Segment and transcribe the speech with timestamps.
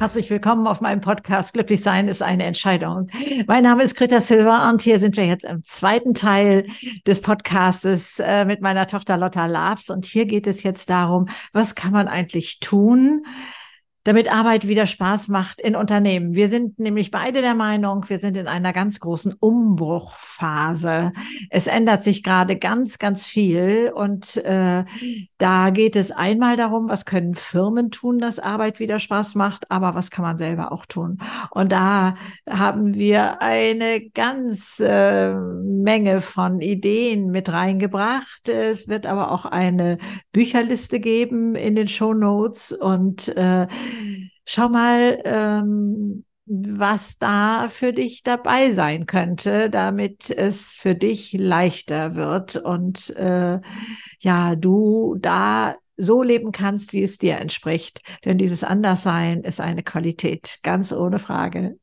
[0.00, 3.10] Herzlich willkommen auf meinem Podcast Glücklich sein ist eine Entscheidung.
[3.46, 6.66] Mein Name ist Greta Silva und hier sind wir jetzt im zweiten Teil
[7.06, 11.74] des Podcastes äh, mit meiner Tochter Lotta Labs und hier geht es jetzt darum, was
[11.74, 13.26] kann man eigentlich tun,
[14.04, 16.34] damit Arbeit wieder Spaß macht in Unternehmen.
[16.34, 21.12] Wir sind nämlich beide der Meinung, wir sind in einer ganz großen Umbruchphase.
[21.50, 24.84] Es ändert sich gerade ganz, ganz viel und äh,
[25.36, 29.94] da geht es einmal darum, was können Firmen tun, dass Arbeit wieder Spaß macht, aber
[29.94, 31.18] was kann man selber auch tun.
[31.50, 32.14] Und da
[32.48, 38.48] haben wir eine ganz äh, Menge von Ideen mit reingebracht.
[38.48, 39.98] Es wird aber auch eine
[40.32, 43.66] Bücherliste geben in den Show Notes und äh,
[44.44, 52.16] schau mal, ähm, was da für dich dabei sein könnte, damit es für dich leichter
[52.16, 53.60] wird und äh,
[54.18, 58.00] ja, du da so leben kannst, wie es dir entspricht.
[58.24, 61.78] Denn dieses Anderssein ist eine Qualität, ganz ohne Frage.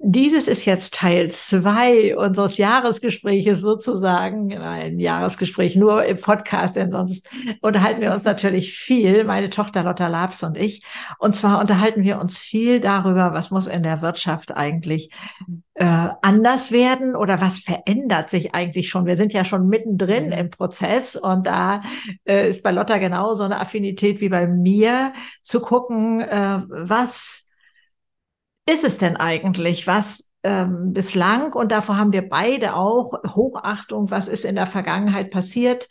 [0.00, 4.56] Dieses ist jetzt Teil zwei unseres Jahresgespräches sozusagen.
[4.58, 7.28] Ein Jahresgespräch nur im Podcast, denn sonst
[7.60, 10.84] unterhalten wir uns natürlich viel, meine Tochter Lotta Labs und ich.
[11.20, 15.10] Und zwar unterhalten wir uns viel darüber, was muss in der Wirtschaft eigentlich
[15.74, 19.06] äh, anders werden oder was verändert sich eigentlich schon.
[19.06, 21.82] Wir sind ja schon mittendrin im Prozess und da
[22.24, 25.12] äh, ist bei Lotta genauso eine Affinität wie bei mir
[25.44, 27.45] zu gucken, äh, was
[28.68, 29.86] ist es denn eigentlich?
[29.86, 35.32] Was ähm, bislang, und davor haben wir beide auch Hochachtung, was ist in der Vergangenheit
[35.32, 35.88] passiert,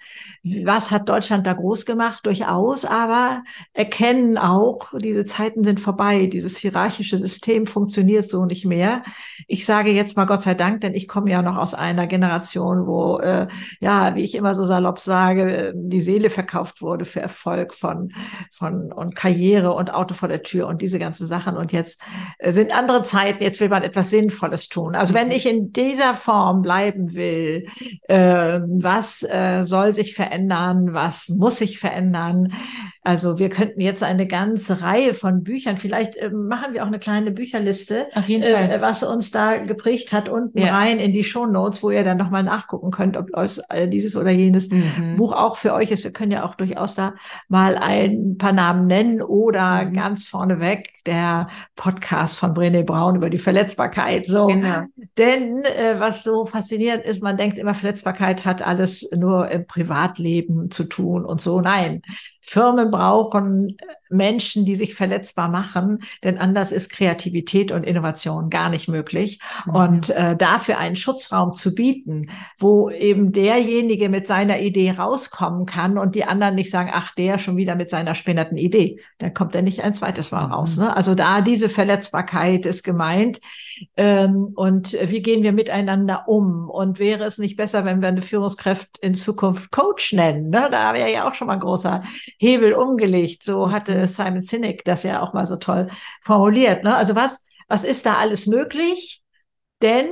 [0.64, 6.58] was hat Deutschland da groß gemacht, durchaus, aber erkennen auch, diese Zeiten sind vorbei, dieses
[6.58, 9.04] hierarchische System funktioniert so nicht mehr.
[9.48, 12.88] Ich sage jetzt mal Gott sei Dank, denn ich komme ja noch aus einer Generation,
[12.88, 13.48] wo, äh,
[13.82, 18.14] ja, wie ich immer so salopp sage, die Seele verkauft wurde für Erfolg von,
[18.52, 21.58] von und Karriere und Auto vor der Tür und diese ganzen Sachen.
[21.58, 22.00] Und jetzt
[22.38, 24.96] äh, sind andere Zeiten, jetzt will man etwas sinnvoll Sinnvolles tun.
[24.96, 25.34] Also wenn mhm.
[25.34, 27.68] ich in dieser Form bleiben will,
[28.08, 32.54] äh, was äh, soll sich verändern, was muss sich verändern?
[33.04, 37.00] Also wir könnten jetzt eine ganze Reihe von Büchern, vielleicht äh, machen wir auch eine
[37.00, 38.72] kleine Bücherliste, Auf jeden Fall.
[38.72, 40.76] Äh, was uns da geprägt hat, unten ja.
[40.76, 44.16] rein in die Show Notes, wo ihr dann nochmal nachgucken könnt, ob aus, äh, dieses
[44.16, 45.16] oder jenes mhm.
[45.16, 46.04] Buch auch für euch ist.
[46.04, 47.14] Wir können ja auch durchaus da
[47.48, 49.94] mal ein paar Namen nennen oder mhm.
[49.94, 54.26] ganz vorneweg der Podcast von Brené Braun über die Verletzbarkeit.
[54.26, 54.84] So, genau.
[55.18, 60.72] denn äh, was so faszinierend ist, man denkt immer, Verletzbarkeit hat alles nur im Privatleben
[60.72, 61.62] zu tun und so.
[61.62, 62.02] Nein,
[62.42, 63.78] Firmen brauchen
[64.16, 69.40] Menschen, die sich verletzbar machen, denn anders ist Kreativität und Innovation gar nicht möglich.
[69.66, 69.76] Mhm.
[69.76, 75.98] Und äh, dafür einen Schutzraum zu bieten, wo eben derjenige mit seiner Idee rauskommen kann
[75.98, 79.56] und die anderen nicht sagen, ach, der schon wieder mit seiner spinnerten Idee, dann kommt
[79.56, 80.78] er nicht ein zweites Mal raus.
[80.78, 80.84] Mhm.
[80.84, 80.96] Ne?
[80.96, 83.40] Also da diese Verletzbarkeit ist gemeint.
[83.98, 86.70] Ähm, und wie gehen wir miteinander um?
[86.70, 90.50] Und wäre es nicht besser, wenn wir eine Führungskraft in Zukunft Coach nennen?
[90.50, 90.68] Ne?
[90.72, 92.02] Da wäre ja auch schon mal ein großer
[92.40, 93.44] Hebel umgelegt.
[93.44, 94.08] So hatte mhm.
[94.08, 95.88] Simon Sinek das ja auch mal so toll
[96.22, 96.84] formuliert.
[96.84, 96.96] Ne?
[96.96, 99.24] Also was, was ist da alles möglich?
[99.82, 100.10] Denn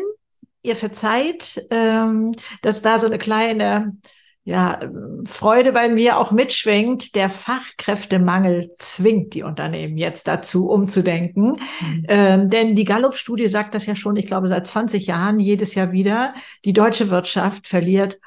[0.61, 3.97] ihr verzeiht, ähm, dass da so eine kleine
[4.45, 4.79] ja,
[5.25, 7.15] Freude bei mir auch mitschwingt.
[7.15, 11.53] Der Fachkräftemangel zwingt die Unternehmen jetzt dazu, umzudenken.
[11.79, 12.05] Mhm.
[12.09, 15.93] Ähm, denn die Gallup-Studie sagt das ja schon, ich glaube, seit 20 Jahren jedes Jahr
[15.93, 16.33] wieder.
[16.65, 18.19] Die deutsche Wirtschaft verliert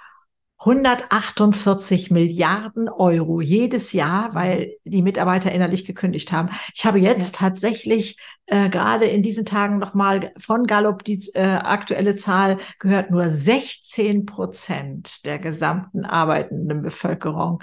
[0.59, 6.49] 148 Milliarden Euro jedes Jahr, weil die Mitarbeiter innerlich gekündigt haben.
[6.75, 7.49] Ich habe jetzt ja.
[7.49, 13.11] tatsächlich äh, gerade in diesen Tagen nochmal von Gallup die äh, aktuelle Zahl gehört.
[13.11, 17.63] Nur 16 Prozent der gesamten arbeitenden Bevölkerung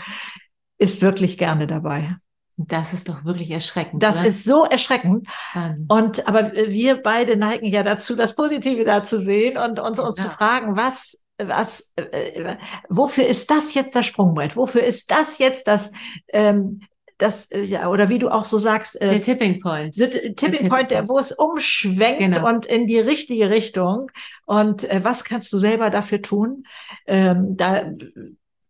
[0.78, 2.18] ist wirklich gerne dabei.
[2.58, 4.04] Das ist doch wirklich erschreckend.
[4.04, 4.28] Das oder?
[4.28, 5.28] ist so erschreckend.
[5.56, 5.88] Wahnsinn.
[5.90, 10.20] Und aber wir beide neigen ja dazu, das Positive da zu sehen und uns, uns
[10.20, 10.26] ja.
[10.26, 12.56] zu fragen, was was, äh,
[12.90, 14.56] wofür ist das jetzt das Sprungbrett?
[14.56, 15.92] Wofür ist das jetzt das,
[16.30, 16.82] ähm,
[17.18, 19.98] das, äh, ja, oder wie du auch so sagst, äh, der Tipping Point.
[20.00, 22.48] Der Tipping, Tipping Point, der, wo es umschwenkt genau.
[22.48, 24.12] und in die richtige Richtung.
[24.46, 26.64] Und äh, was kannst du selber dafür tun?
[27.08, 27.92] Ähm, da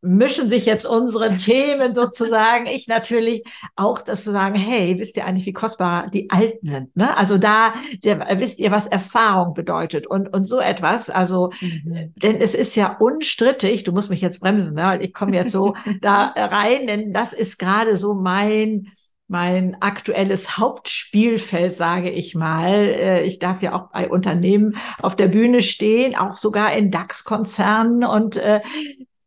[0.03, 2.67] mischen sich jetzt unsere Themen sozusagen.
[2.67, 3.43] Ich natürlich
[3.75, 6.95] auch, das zu sagen, hey, wisst ihr eigentlich, wie kostbar die Alten sind?
[6.95, 7.15] Ne?
[7.17, 7.73] Also da
[8.03, 11.09] der, wisst ihr, was Erfahrung bedeutet und, und so etwas.
[11.09, 12.13] Also, mhm.
[12.15, 14.99] denn es ist ja unstrittig, du musst mich jetzt bremsen, ne?
[15.01, 18.91] ich komme jetzt so da rein, denn das ist gerade so mein
[19.29, 22.71] mein aktuelles Hauptspielfeld, sage ich mal.
[22.71, 28.03] Äh, ich darf ja auch bei Unternehmen auf der Bühne stehen, auch sogar in DAX-Konzernen
[28.03, 28.61] und äh,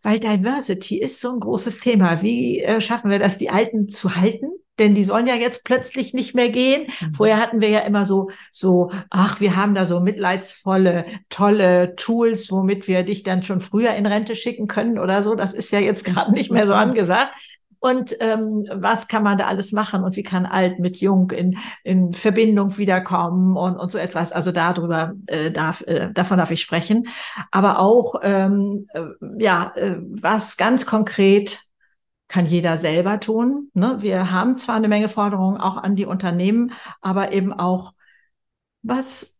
[0.06, 2.22] weil Diversity ist so ein großes Thema.
[2.22, 4.46] Wie äh, schaffen wir das, die Alten zu halten?
[4.78, 6.86] denn die sollen ja jetzt plötzlich nicht mehr gehen.
[7.00, 7.14] Mhm.
[7.14, 12.52] Vorher hatten wir ja immer so, so, ach, wir haben da so mitleidsvolle, tolle Tools,
[12.52, 15.34] womit wir dich dann schon früher in Rente schicken können oder so.
[15.34, 16.80] Das ist ja jetzt gerade nicht mehr so mhm.
[16.80, 17.34] angesagt
[17.86, 21.56] und ähm, was kann man da alles machen und wie kann alt mit jung in,
[21.84, 24.32] in Verbindung wiederkommen und, und so etwas.
[24.32, 27.06] Also darüber äh, darf, äh, davon darf ich sprechen.
[27.52, 29.02] Aber auch, ähm, äh,
[29.38, 31.60] ja, äh, was ganz konkret
[32.26, 33.70] kann jeder selber tun.
[33.72, 33.98] Ne?
[34.00, 37.92] Wir haben zwar eine Menge Forderungen auch an die Unternehmen, aber eben auch,
[38.82, 39.38] was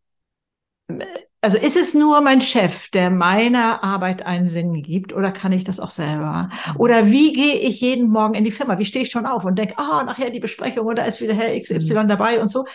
[1.41, 5.63] also ist es nur mein Chef, der meiner Arbeit einen Sinn gibt, oder kann ich
[5.63, 6.49] das auch selber?
[6.73, 6.79] Mhm.
[6.79, 8.79] Oder wie gehe ich jeden Morgen in die Firma?
[8.79, 11.33] Wie stehe ich schon auf und denke, ah, oh, nachher die Besprechung oder ist wieder
[11.33, 12.07] Herr XY mhm.
[12.07, 12.65] dabei und so?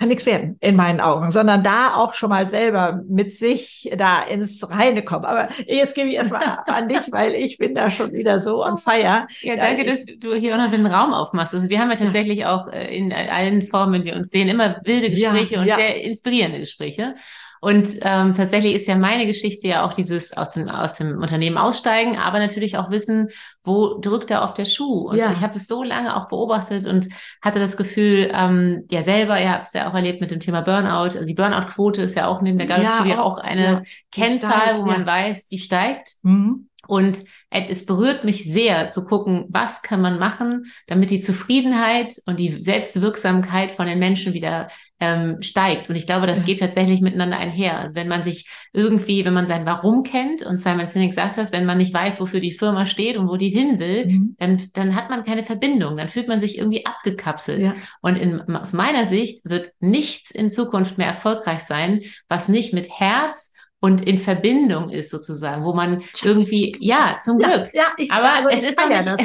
[0.00, 4.22] Kann nichts werden in meinen Augen, sondern da auch schon mal selber mit sich da
[4.22, 5.24] ins Reine kommen.
[5.24, 8.78] Aber jetzt gebe ich erstmal an dich, weil ich bin da schon wieder so on
[8.78, 9.26] fire.
[9.40, 11.52] Ja, danke, dass du hier auch noch den Raum aufmachst.
[11.52, 14.80] Also wir haben ja tatsächlich auch äh, in allen Formen, wenn wir uns sehen, immer
[14.84, 15.76] wilde Gespräche ja, und ja.
[15.76, 17.16] sehr inspirierende Gespräche.
[17.60, 21.58] Und ähm, tatsächlich ist ja meine Geschichte ja auch dieses aus dem, aus dem Unternehmen
[21.58, 23.28] aussteigen, aber natürlich auch wissen,
[23.64, 25.08] wo drückt da auf der Schuh.
[25.08, 25.32] Und ja.
[25.32, 27.08] ich habe es so lange auch beobachtet und
[27.42, 30.60] hatte das Gefühl, ähm, ja selber, ihr habt es ja auch erlebt mit dem Thema
[30.60, 31.16] Burnout.
[31.16, 33.82] Also die Burnout-Quote ist ja auch neben der Gallup-Studie ja, auch, auch, eine
[34.12, 36.14] Kennzahl, steigt, wo man weiß, die steigt.
[36.22, 36.67] Mhm.
[36.88, 37.18] Und
[37.50, 42.48] es berührt mich sehr zu gucken, was kann man machen, damit die Zufriedenheit und die
[42.48, 44.68] Selbstwirksamkeit von den Menschen wieder
[45.00, 45.90] ähm, steigt.
[45.90, 46.44] Und ich glaube, das ja.
[46.46, 47.78] geht tatsächlich miteinander einher.
[47.78, 51.52] Also wenn man sich irgendwie, wenn man sein Warum kennt, und Simon Sinek sagt das,
[51.52, 54.36] wenn man nicht weiß, wofür die Firma steht und wo die hin will, mhm.
[54.38, 55.98] dann, dann hat man keine Verbindung.
[55.98, 57.60] Dann fühlt man sich irgendwie abgekapselt.
[57.60, 57.74] Ja.
[58.00, 62.00] Und in, aus meiner Sicht wird nichts in Zukunft mehr erfolgreich sein,
[62.30, 67.70] was nicht mit Herz und in Verbindung ist sozusagen, wo man irgendwie, ja, zum Glück.
[67.72, 69.20] Ja, ja ich, aber also es ist ja das.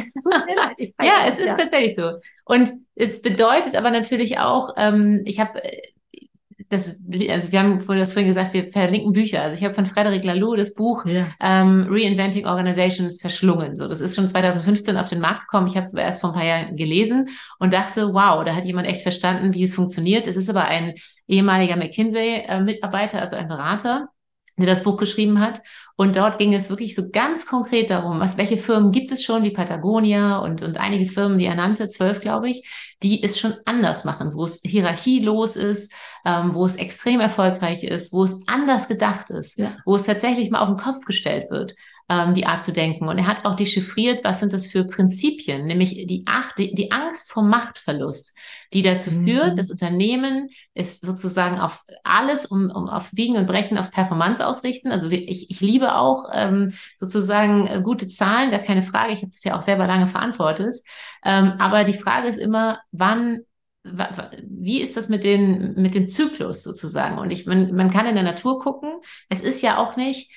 [1.02, 1.56] ja, es ist ja.
[1.56, 2.12] tatsächlich so.
[2.46, 5.82] Und es bedeutet aber natürlich auch, ähm, ich habe äh,
[6.70, 9.42] das, also wir haben vorhin das vorhin gesagt, wir verlinken Bücher.
[9.42, 11.28] Also ich habe von Frederic Laloux das Buch ja.
[11.40, 13.76] ähm, Reinventing Organizations verschlungen.
[13.76, 15.68] So, das ist schon 2015 auf den Markt gekommen.
[15.68, 17.30] Ich habe es aber erst vor ein paar Jahren gelesen
[17.60, 20.28] und dachte, wow, da hat jemand echt verstanden, wie es funktioniert.
[20.28, 20.94] Es ist aber ein
[21.28, 24.10] ehemaliger McKinsey-Mitarbeiter, also ein Berater
[24.58, 25.62] der das Buch geschrieben hat.
[25.96, 29.44] Und dort ging es wirklich so ganz konkret darum, was, welche Firmen gibt es schon,
[29.44, 33.54] wie Patagonia und, und einige Firmen, die er nannte, zwölf, glaube ich, die es schon
[33.66, 35.92] anders machen, wo es hierarchielos ist,
[36.26, 39.76] ähm, wo es extrem erfolgreich ist, wo es anders gedacht ist, ja.
[39.86, 41.76] wo es tatsächlich mal auf den Kopf gestellt wird
[42.14, 43.08] ähm, die Art zu denken.
[43.08, 46.92] Und er hat auch dechiffriert, was sind das für Prinzipien, nämlich die, Acht, die, die
[46.92, 48.38] Angst vor Machtverlust,
[48.74, 49.26] die dazu mhm.
[49.26, 54.46] führt, das Unternehmen ist sozusagen auf alles, um, um auf Biegen und Brechen auf Performance
[54.46, 54.92] ausrichten.
[54.92, 59.14] Also ich, ich liebe auch ähm, sozusagen äh, gute Zahlen, gar keine Frage.
[59.14, 60.78] Ich habe das ja auch selber lange verantwortet.
[61.24, 63.42] Ähm, aber die Frage ist immer, wann
[63.86, 67.18] wie ist das mit, den, mit dem Zyklus sozusagen?
[67.18, 68.94] Und ich, man, man kann in der Natur gucken.
[69.28, 70.32] Es ist ja auch nicht,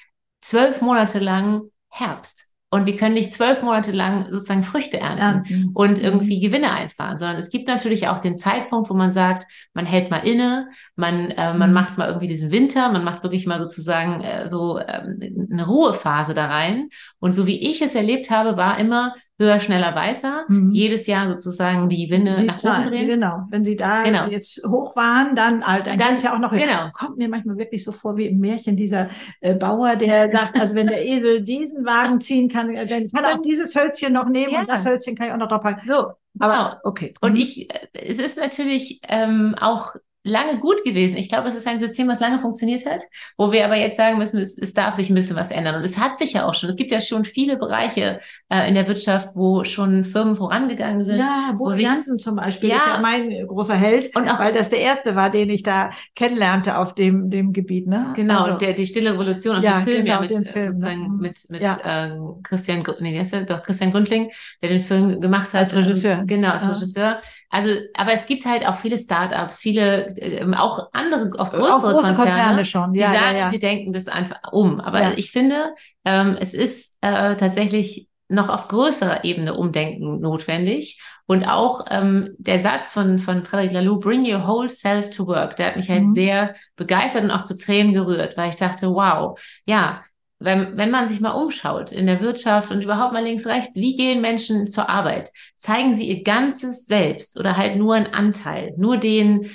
[0.46, 2.46] zwölf Monate lang Herbst.
[2.68, 5.66] Und wir können nicht zwölf Monate lang sozusagen Früchte ernten ja.
[5.72, 6.04] und mhm.
[6.04, 10.10] irgendwie Gewinne einfahren, sondern es gibt natürlich auch den Zeitpunkt, wo man sagt, man hält
[10.10, 11.74] mal inne, man, äh, man mhm.
[11.74, 16.34] macht mal irgendwie diesen Winter, man macht wirklich mal sozusagen äh, so ähm, eine Ruhephase
[16.34, 16.88] da rein.
[17.20, 20.44] Und so wie ich es erlebt habe, war immer, höher, schneller, weiter.
[20.48, 20.70] Mhm.
[20.70, 23.08] Jedes Jahr sozusagen die Winde die nach oben drehen.
[23.08, 23.46] Genau.
[23.50, 24.26] Wenn sie da genau.
[24.28, 26.90] jetzt hoch waren, dann, halt, dann, dann ist ja auch noch, genau.
[26.92, 29.08] kommt mir manchmal wirklich so vor wie im Märchen dieser
[29.40, 33.24] äh, Bauer, der sagt, also wenn der Esel diesen Wagen ziehen kann, äh, dann kann
[33.24, 34.60] er auch dieses Hölzchen noch nehmen ja.
[34.60, 35.86] und das Hölzchen kann ich auch noch drauf packen.
[35.86, 36.12] So.
[36.38, 36.80] Aber, genau.
[36.84, 37.14] okay.
[37.20, 37.38] Und mhm.
[37.38, 41.16] ich, äh, es ist natürlich ähm, auch lange gut gewesen.
[41.16, 43.02] Ich glaube, es ist ein System, was lange funktioniert hat,
[43.36, 45.76] wo wir aber jetzt sagen müssen, es, es darf sich ein bisschen was ändern.
[45.76, 46.68] Und es hat sich ja auch schon.
[46.68, 48.18] Es gibt ja schon viele Bereiche
[48.48, 51.18] äh, in der Wirtschaft, wo schon Firmen vorangegangen sind.
[51.18, 54.70] Ja, Bo Jansen zum Beispiel ja, ist ja mein großer Held, und auch, weil das
[54.70, 57.86] der erste war, den ich da kennenlernte auf dem, dem Gebiet.
[57.86, 58.12] Ne?
[58.14, 60.70] Genau, also, der, die Stille Revolution, also ja, Film genau, ja mit, Film, ne?
[60.72, 61.08] sozusagen ne?
[61.20, 62.06] mit, mit ja.
[62.06, 63.42] äh, Christian, nee, wie heißt der?
[63.42, 64.30] Doch, Christian Grundling,
[64.62, 65.64] der den Film gemacht hat.
[65.64, 66.24] Als Regisseur.
[66.26, 66.68] Genau, als ja.
[66.70, 67.22] Regisseur.
[67.48, 71.82] Also, aber es gibt halt auch viele Startups, viele, äh, auch andere, auch größere auch
[71.82, 72.94] große Konzerne, Konzerne schon.
[72.94, 73.50] Ja, die sagen, ja, ja.
[73.50, 74.80] sie denken das einfach um.
[74.80, 75.74] Aber ich finde,
[76.04, 81.00] ähm, es ist äh, tatsächlich noch auf größerer Ebene Umdenken notwendig.
[81.26, 85.56] Und auch ähm, der Satz von, von Frederic Laloux, bring your whole self to work,
[85.56, 86.12] der hat mich halt mhm.
[86.12, 90.02] sehr begeistert und auch zu Tränen gerührt, weil ich dachte, wow, ja,
[90.38, 93.96] wenn, wenn man sich mal umschaut in der Wirtschaft und überhaupt mal links, rechts, wie
[93.96, 95.30] gehen Menschen zur Arbeit?
[95.56, 99.50] Zeigen sie ihr ganzes Selbst oder halt nur einen Anteil, nur den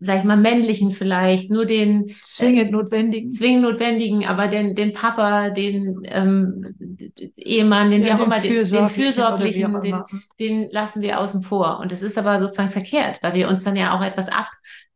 [0.00, 4.92] sag ich mal, männlichen vielleicht, nur den äh, zwingend notwendigen, zwingend notwendigen, aber den, den
[4.92, 6.74] Papa, den ähm,
[7.36, 10.04] Ehemann, den ja, wie auch den immer, den, den fürsorglichen, den,
[10.38, 11.80] den lassen wir außen vor.
[11.80, 14.48] Und das ist aber sozusagen verkehrt, weil wir uns dann ja auch etwas ab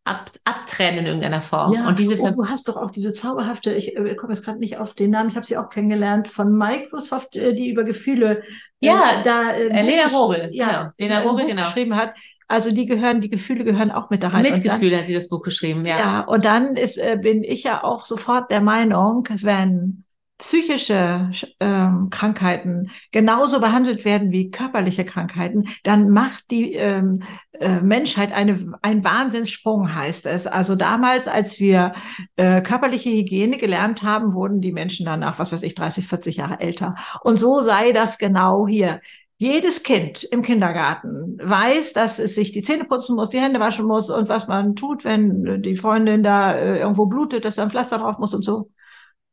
[0.09, 1.73] ab, abtrennen in irgendeiner Form.
[1.73, 4.59] Ja, und diese oh, du hast doch auch diese zauberhafte, ich äh, komme jetzt gerade
[4.59, 8.39] nicht auf den Namen, ich habe sie auch kennengelernt, von Microsoft, äh, die über Gefühle
[8.39, 11.15] äh, ja, äh, da äh, Lena Robel, ja, genau.
[11.15, 11.65] Lena Robel, genau.
[11.65, 12.15] geschrieben hat.
[12.51, 14.43] Also die gehören, die Gefühle gehören auch mit da rein.
[14.43, 15.99] Mitgefühl hat sie das Buch geschrieben, ja.
[15.99, 20.05] Ja, und dann ist, äh, bin ich ja auch sofort der Meinung, wenn
[20.39, 28.33] psychische ähm, Krankheiten genauso behandelt werden wie körperliche Krankheiten, dann macht die ähm, äh, Menschheit
[28.33, 30.47] eine, ein Wahnsinnssprung, heißt es.
[30.47, 31.93] Also damals, als wir
[32.37, 36.61] äh, körperliche Hygiene gelernt haben, wurden die Menschen danach, was weiß ich, 30, 40 Jahre
[36.61, 36.95] älter.
[37.23, 39.01] Und so sei das genau hier.
[39.41, 43.87] Jedes Kind im Kindergarten weiß, dass es sich die Zähne putzen muss, die Hände waschen
[43.87, 47.71] muss und was man tut, wenn die Freundin da äh, irgendwo blutet, dass da ein
[47.71, 48.71] Pflaster drauf muss und so.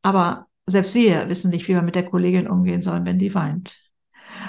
[0.02, 3.85] Aber selbst wir wissen nicht, wie wir mit der Kollegin umgehen sollen, wenn die weint.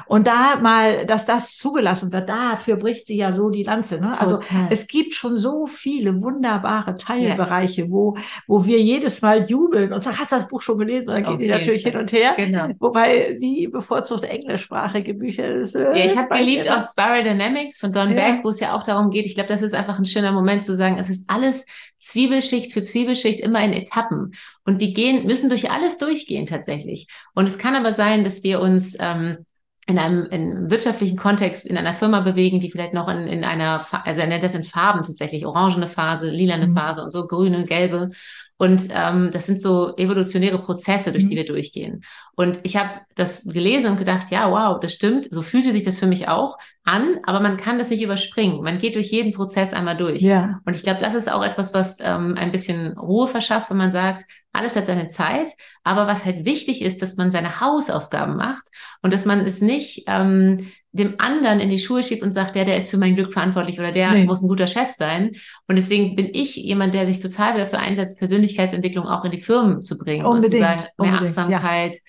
[0.06, 4.00] Und da mal, dass das zugelassen wird, dafür bricht sie ja so die Lanze.
[4.00, 4.20] Ne?
[4.20, 4.40] Also
[4.70, 7.90] es gibt schon so viele wunderbare Teilbereiche, ja.
[7.90, 11.10] wo, wo wir jedes Mal jubeln und sagen, hast du das Buch schon gelesen?
[11.10, 12.34] Und dann geht die natürlich hin und her.
[12.36, 12.68] Genau.
[12.80, 15.76] Wobei sie bevorzugt englischsprachige Bücher ist.
[15.76, 18.16] Äh, ja, ich habe geliebt auch Spiral Dynamics von Don ja.
[18.16, 19.26] Beck, wo es ja auch darum geht.
[19.26, 21.66] Ich glaube, das ist einfach ein schöner Moment zu sagen, es ist alles
[22.00, 24.34] Zwiebelschicht für Zwiebelschicht immer in Etappen.
[24.66, 27.08] Und die gehen, müssen durch alles durchgehen tatsächlich.
[27.34, 29.46] Und es kann aber sein, dass wir uns ähm,
[29.90, 33.46] in einem, in einem wirtschaftlichen Kontext in einer Firma bewegen, die vielleicht noch in, in
[33.46, 36.76] einer, also er nennt das in Farben tatsächlich, orangene Phase, lilane mhm.
[36.76, 38.10] Phase und so, grüne, gelbe.
[38.58, 41.30] Und ähm, das sind so evolutionäre Prozesse, durch mhm.
[41.30, 42.04] die wir durchgehen.
[42.36, 45.28] Und ich habe das gelesen und gedacht, ja, wow, das stimmt.
[45.30, 48.64] So fühlte sich das für mich auch an, aber man kann das nicht überspringen.
[48.64, 50.22] Man geht durch jeden Prozess einmal durch.
[50.24, 50.60] Ja.
[50.66, 53.92] Und ich glaube, das ist auch etwas, was ähm, ein bisschen Ruhe verschafft, wenn man
[53.92, 55.52] sagt, alles hat seine Zeit.
[55.84, 58.66] Aber was halt wichtig ist, dass man seine Hausaufgaben macht
[59.04, 62.66] und dass man es nicht ähm, dem anderen in die Schuhe schiebt und sagt, der,
[62.66, 64.26] der ist für mein Glück verantwortlich oder der nee.
[64.26, 65.32] muss ein guter Chef sein.
[65.68, 69.82] Und deswegen bin ich jemand, der sich total dafür einsetzt, Persönlichkeitsentwicklung auch in die Firmen
[69.82, 70.26] zu bringen.
[70.26, 70.54] Unbedingt.
[70.54, 71.96] Und zu sagen, mehr unbedingt, Achtsamkeit.
[71.96, 72.02] Ja.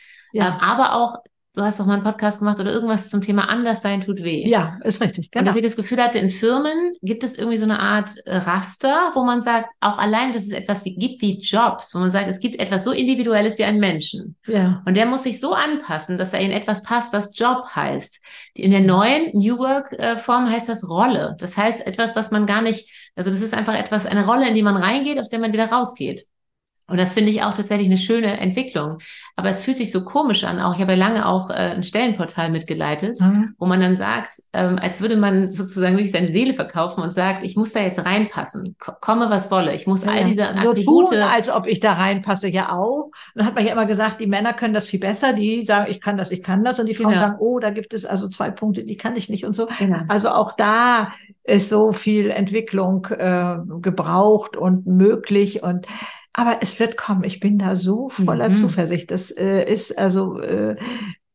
[0.45, 0.49] Ja.
[0.49, 1.17] Ähm, aber auch
[1.59, 4.49] du hast doch mal einen Podcast gemacht oder irgendwas zum Thema Anderssein tut weh.
[4.49, 5.31] Ja, ist richtig.
[5.31, 5.41] Genau.
[5.41, 8.37] Und dass ich das Gefühl hatte, in Firmen gibt es irgendwie so eine Art äh,
[8.37, 12.11] Raster, wo man sagt, auch allein, dass es etwas wie, gibt wie Jobs, wo man
[12.11, 14.37] sagt, es gibt etwas so Individuelles wie einen Menschen.
[14.47, 14.83] Ja.
[14.87, 18.21] Und der muss sich so anpassen, dass er in etwas passt, was Job heißt.
[18.55, 21.37] In der neuen New Work äh, Form heißt das Rolle.
[21.41, 24.55] Das heißt etwas, was man gar nicht, also das ist einfach etwas, eine Rolle, in
[24.55, 26.27] die man reingeht, aus der man wieder rausgeht.
[26.89, 28.99] Und das finde ich auch tatsächlich eine schöne Entwicklung.
[29.37, 30.59] Aber es fühlt sich so komisch an.
[30.59, 33.55] Auch ich habe ja lange auch äh, ein Stellenportal mitgeleitet, mhm.
[33.59, 37.45] wo man dann sagt, ähm, als würde man sozusagen wirklich seine Seele verkaufen und sagt,
[37.45, 39.75] ich muss da jetzt reinpassen, komme was wolle.
[39.75, 41.09] Ich muss ja, all diese Attribute.
[41.09, 43.11] So tun, als ob ich da reinpasse, ja auch.
[43.35, 45.35] Dann hat man ja immer gesagt, die Männer können das viel besser.
[45.35, 46.81] Die sagen, ich kann das, ich kann das.
[46.81, 47.21] Und die Frauen genau.
[47.21, 49.69] sagen, oh, da gibt es also zwei Punkte, die kann ich nicht und so.
[49.79, 49.99] Genau.
[50.09, 51.13] Also auch da
[51.45, 55.87] ist so viel Entwicklung äh, gebraucht und möglich und
[56.39, 57.25] aber es wird kommen.
[57.25, 58.55] Ich bin da so voller mhm.
[58.55, 59.11] Zuversicht.
[59.11, 60.77] Das äh, ist also äh,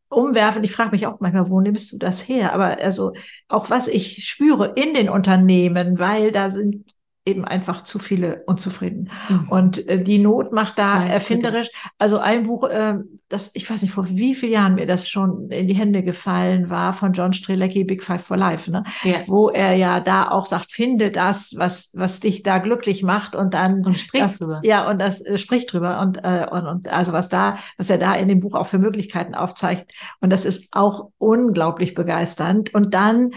[0.08, 0.64] umwerfend.
[0.64, 2.54] Ich frage mich auch manchmal, wo nimmst du das her?
[2.54, 3.12] Aber also
[3.50, 6.86] auch was ich spüre in den Unternehmen, weil da sind
[7.26, 9.10] eben einfach zu viele unzufrieden.
[9.30, 9.50] Mhm.
[9.50, 11.70] Und äh, die Not macht da Nein, erfinderisch.
[11.98, 12.96] Also ein Buch, äh,
[13.30, 16.70] das, ich weiß nicht, vor wie vielen Jahren mir das schon in die Hände gefallen
[16.70, 18.84] war, von John Strelecki, Big Five for Life, ne?
[19.04, 19.22] Ja.
[19.26, 23.54] Wo er ja da auch sagt, finde das, was, was dich da glücklich macht und
[23.54, 23.86] dann.
[23.86, 24.60] Und spricht das, drüber.
[24.64, 26.02] Ja, und das äh, spricht drüber.
[26.02, 28.80] Und, äh, und, und also was da, was er da in dem Buch auch für
[28.80, 29.94] Möglichkeiten aufzeigt.
[30.20, 32.74] Und das ist auch unglaublich begeisternd.
[32.74, 33.32] Und dann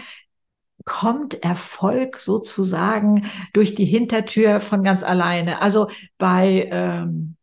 [0.87, 5.61] kommt Erfolg sozusagen durch die Hintertür von ganz alleine.
[5.61, 7.35] Also bei ähm,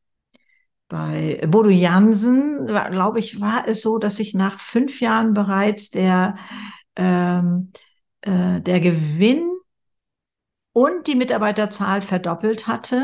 [0.89, 6.37] bei Bodo Jansen, glaube ich, war es so, dass sich nach fünf Jahren bereits der
[6.97, 7.73] ähm,
[8.21, 9.53] äh, der Gewinn
[10.75, 13.00] und die Mitarbeiterzahl verdoppelt hatte.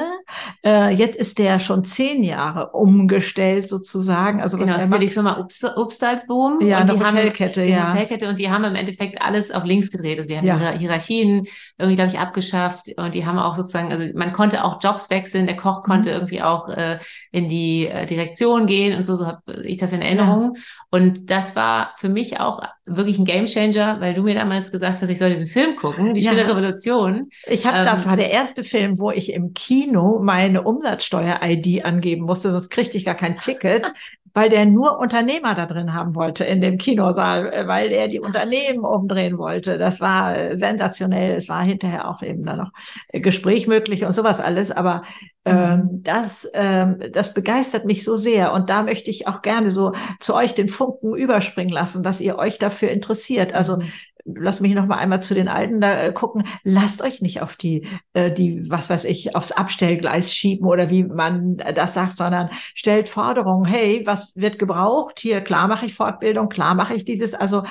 [0.67, 4.43] Äh, jetzt ist der schon zehn Jahre umgestellt sozusagen.
[4.43, 6.59] Also genau, was das ist die Firma Obst, Obstalsboom.
[6.63, 7.93] Ja, eine Hotelkette, haben, ja.
[7.93, 10.19] Hotelkette und die haben im Endeffekt alles auf links gedreht.
[10.19, 10.73] Also wir haben ja.
[10.73, 11.47] Hierarchien
[11.79, 15.47] irgendwie, glaube ich, abgeschafft und die haben auch sozusagen, also man konnte auch Jobs wechseln.
[15.47, 16.17] Der Koch konnte mhm.
[16.17, 16.99] irgendwie auch äh,
[17.31, 20.57] in die äh, Direktion gehen und so, so habe ich das in Erinnerung.
[20.57, 20.63] Ja.
[20.91, 25.09] Und das war für mich auch wirklich ein Gamechanger, weil du mir damals gesagt hast,
[25.09, 26.33] ich soll diesen Film gucken, die ja.
[26.33, 27.29] Stille Revolution.
[27.47, 31.85] Ich ich habe, ähm, das war der erste Film, wo ich im Kino meine Umsatzsteuer-ID
[31.85, 33.93] angeben musste, sonst kriegte ich gar kein Ticket
[34.33, 38.21] weil der nur Unternehmer da drin haben wollte in dem Kinosaal, äh, weil er die
[38.21, 39.79] Unternehmen umdrehen wollte.
[39.79, 41.33] Das war äh, sensationell.
[41.33, 42.71] Es war hinterher auch eben da noch
[43.09, 44.71] äh, Gespräch möglich und sowas alles.
[44.71, 45.03] Aber
[45.45, 46.03] ähm, mhm.
[46.03, 48.53] das, ähm, das begeistert mich so sehr.
[48.53, 52.39] Und da möchte ich auch gerne so zu euch den Funken überspringen lassen, dass ihr
[52.39, 53.53] euch dafür interessiert.
[53.53, 53.91] Also mhm
[54.25, 56.45] lass mich noch mal einmal zu den Alten da äh, gucken.
[56.63, 61.05] Lasst euch nicht auf die, äh, die, was weiß ich, aufs Abstellgleis schieben oder wie
[61.05, 63.65] man das sagt, sondern stellt Forderungen.
[63.65, 65.21] Hey, was wird gebraucht?
[65.21, 67.35] Hier, klar mache ich Fortbildung, klar mache ich dieses.
[67.35, 67.65] Also,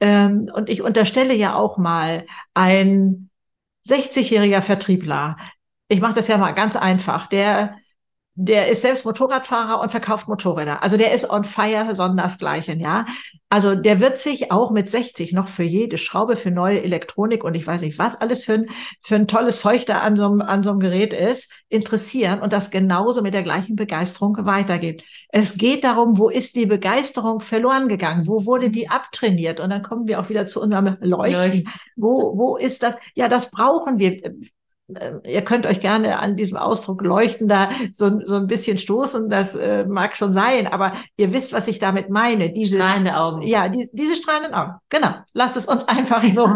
[0.00, 3.30] ähm, und ich unterstelle ja auch mal ein
[3.86, 5.36] 60-jähriger Vertriebler.
[5.88, 7.26] Ich mache das ja mal ganz einfach.
[7.26, 7.76] Der
[8.36, 10.82] der ist selbst Motorradfahrer und verkauft Motorräder.
[10.82, 13.06] Also der ist on fire, sondersgleichen, ja.
[13.48, 17.54] Also der wird sich auch mit 60 noch für jede Schraube, für neue Elektronik und
[17.54, 18.66] ich weiß nicht, was alles für ein,
[19.00, 22.52] für ein tolles Zeug da an so, einem, an so einem Gerät ist, interessieren und
[22.52, 25.04] das genauso mit der gleichen Begeisterung weitergibt.
[25.28, 28.26] Es geht darum, wo ist die Begeisterung verloren gegangen?
[28.26, 29.60] Wo wurde die abtrainiert?
[29.60, 31.52] Und dann kommen wir auch wieder zu unserem Leuchten.
[31.52, 31.72] Leuchten.
[31.94, 32.96] Wo, wo ist das?
[33.14, 34.20] Ja, das brauchen wir
[35.24, 39.54] ihr könnt euch gerne an diesem Ausdruck leuchten da so, so ein bisschen stoßen, das
[39.54, 42.52] äh, mag schon sein, aber ihr wisst, was ich damit meine.
[42.52, 43.42] Diese strahlende Augen.
[43.42, 44.74] Ja, die, diese strahlenden Augen.
[44.90, 45.14] Genau.
[45.32, 46.48] Lasst es uns einfach so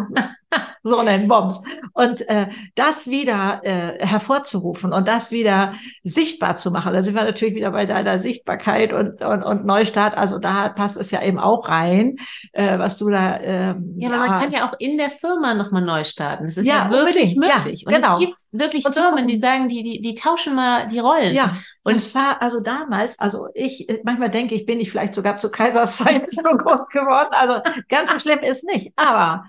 [0.83, 1.61] so nennen Bombs.
[1.93, 6.93] Und äh, das wieder äh, hervorzurufen und das wieder sichtbar zu machen.
[6.93, 10.17] Da sind wir natürlich wieder bei deiner Sichtbarkeit und, und, und Neustart.
[10.17, 12.17] Also da passt es ja eben auch rein,
[12.53, 13.39] äh, was du da.
[13.41, 16.47] Ähm, ja, aber ja, man kann ja auch in der Firma nochmal neu starten.
[16.47, 17.83] Das ist ja, ja wirklich möglich.
[17.83, 18.15] Ja, und genau.
[18.15, 21.35] es gibt wirklich und Firmen, die sagen, die, die, die tauschen mal die Rollen.
[21.35, 25.37] Ja, und es war also damals, also ich, manchmal denke ich, bin ich vielleicht sogar
[25.37, 27.31] zu Kaiserszeit so groß geworden.
[27.33, 28.93] Also ganz so schlimm ist nicht.
[28.97, 29.45] Aber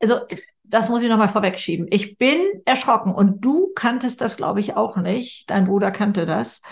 [0.00, 0.20] also
[0.68, 1.86] das muss ich nochmal vorwegschieben.
[1.90, 5.50] Ich bin erschrocken und du kanntest das, glaube ich, auch nicht.
[5.50, 6.62] Dein Bruder kannte das.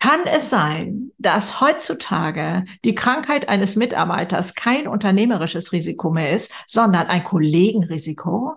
[0.00, 7.06] Kann es sein, dass heutzutage die Krankheit eines Mitarbeiters kein unternehmerisches Risiko mehr ist, sondern
[7.08, 8.54] ein Kollegenrisiko?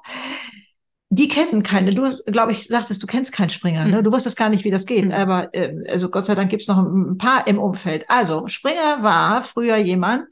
[1.10, 1.96] Die kennen keine.
[1.96, 3.86] Du, glaube ich, sagtest, du kennst keinen Springer.
[3.86, 3.98] Ne?
[3.98, 4.04] Hm.
[4.04, 5.06] Du wusstest gar nicht, wie das geht.
[5.06, 5.12] Mhm.
[5.12, 8.06] Aber äh, also Gott sei Dank gibt's noch ein paar im Umfeld.
[8.10, 10.26] Also Springer war früher jemand,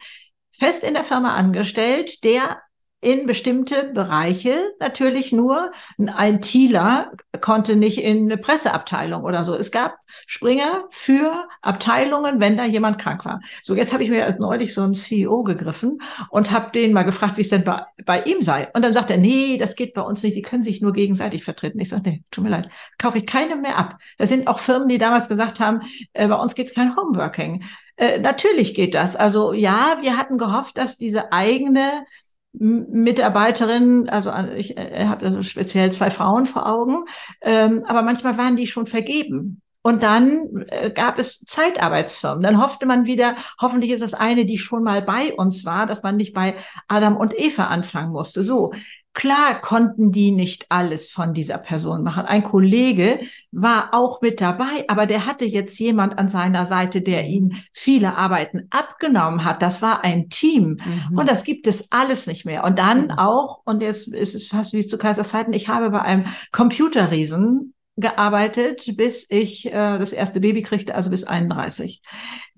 [0.57, 2.57] fest in der Firma angestellt, der
[2.99, 5.71] in bestimmte Bereiche natürlich nur.
[6.15, 9.53] Ein Thieler konnte nicht in eine Presseabteilung oder so.
[9.53, 13.39] Es gab Springer für Abteilungen, wenn da jemand krank war.
[13.61, 15.99] So, jetzt habe ich mir neulich so einen CEO gegriffen
[16.31, 18.69] und habe den mal gefragt, wie es denn bei, bei ihm sei.
[18.73, 21.43] Und dann sagt er, nee, das geht bei uns nicht, die können sich nur gegenseitig
[21.43, 21.79] vertreten.
[21.79, 23.99] Ich sage, nee, tut mir leid, kaufe ich keine mehr ab.
[24.17, 25.81] Das sind auch Firmen, die damals gesagt haben,
[26.13, 27.63] äh, bei uns geht kein Homeworking.
[27.97, 29.15] Äh, natürlich geht das.
[29.15, 32.05] Also ja, wir hatten gehofft, dass diese eigene
[32.53, 37.05] Mitarbeiterinnen, also ich äh, habe also speziell zwei Frauen vor Augen,
[37.41, 39.61] ähm, aber manchmal waren die schon vergeben.
[39.83, 42.43] Und dann äh, gab es Zeitarbeitsfirmen.
[42.43, 46.03] Dann hoffte man wieder, hoffentlich ist das eine, die schon mal bei uns war, dass
[46.03, 46.55] man nicht bei
[46.89, 48.43] Adam und Eva anfangen musste.
[48.43, 48.73] So,
[49.17, 52.27] Klar konnten die nicht alles von dieser Person machen.
[52.27, 53.19] Ein Kollege
[53.51, 58.15] war auch mit dabei, aber der hatte jetzt jemand an seiner Seite, der ihm viele
[58.15, 59.63] Arbeiten abgenommen hat.
[59.63, 60.79] Das war ein Team.
[61.09, 61.17] Mhm.
[61.17, 62.63] Und das gibt es alles nicht mehr.
[62.63, 66.25] Und dann auch, und jetzt ist es fast wie zu Kaiserzeiten, ich habe bei einem
[66.51, 72.03] Computerriesen gearbeitet, bis ich äh, das erste Baby kriegte, also bis 31.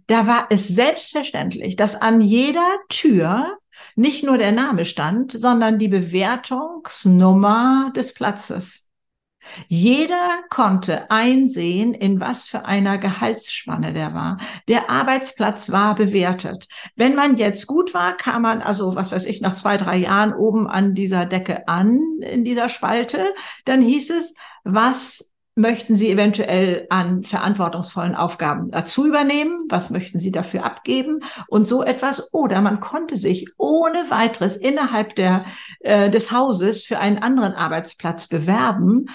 [0.09, 3.59] Da war es selbstverständlich, dass an jeder Tür
[3.95, 8.89] nicht nur der Name stand, sondern die Bewertungsnummer des Platzes.
[9.67, 14.39] Jeder konnte einsehen, in was für einer Gehaltsspanne der war.
[14.67, 16.67] Der Arbeitsplatz war bewertet.
[16.95, 20.33] Wenn man jetzt gut war, kam man also, was weiß ich, nach zwei, drei Jahren
[20.33, 23.31] oben an dieser Decke an, in dieser Spalte.
[23.65, 29.65] Dann hieß es, was möchten Sie eventuell an verantwortungsvollen Aufgaben dazu übernehmen?
[29.69, 31.19] Was möchten Sie dafür abgeben?
[31.47, 32.33] Und so etwas.
[32.33, 35.45] Oder man konnte sich ohne weiteres innerhalb der,
[35.81, 39.07] äh, des Hauses für einen anderen Arbeitsplatz bewerben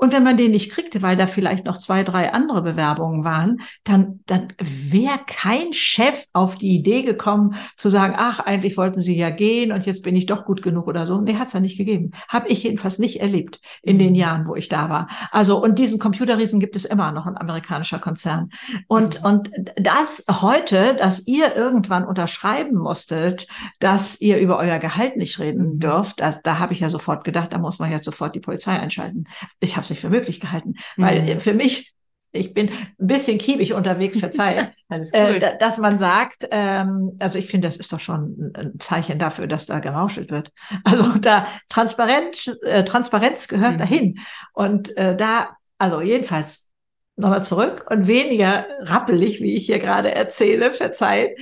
[0.00, 3.60] und wenn man den nicht kriegte, weil da vielleicht noch zwei, drei andere Bewerbungen waren,
[3.84, 9.14] dann, dann wäre kein Chef auf die Idee gekommen zu sagen, ach, eigentlich wollten Sie
[9.14, 11.20] ja gehen und jetzt bin ich doch gut genug oder so.
[11.20, 12.12] Nee, hat's ja nicht gegeben.
[12.28, 14.14] Habe ich jedenfalls nicht erlebt in den mhm.
[14.14, 15.06] Jahren, wo ich da war.
[15.32, 18.48] Also, und diesen Computerriesen gibt es immer noch, ein amerikanischer Konzern.
[18.88, 19.26] Und, mhm.
[19.26, 23.46] und das heute, dass ihr irgendwann unterschreiben musstet,
[23.80, 25.78] dass ihr über euer Gehalt nicht reden mhm.
[25.78, 28.80] dürft, da, da habe ich ja sofort gedacht, da muss man ja sofort die Polizei
[28.80, 29.24] einschalten.
[29.60, 31.40] Ich habe nicht für möglich gehalten, weil mhm.
[31.40, 31.94] für mich
[32.32, 37.68] ich bin ein bisschen kiebig unterwegs, verzeih, äh, dass man sagt, ähm, also ich finde,
[37.68, 40.52] das ist doch schon ein Zeichen dafür, dass da gerauschelt wird.
[40.84, 43.78] Also da Transparenz, äh, Transparenz gehört mhm.
[43.78, 44.18] dahin.
[44.52, 46.72] Und äh, da, also jedenfalls
[47.16, 51.38] nochmal zurück und weniger rappelig, wie ich hier gerade erzähle, verzeiht.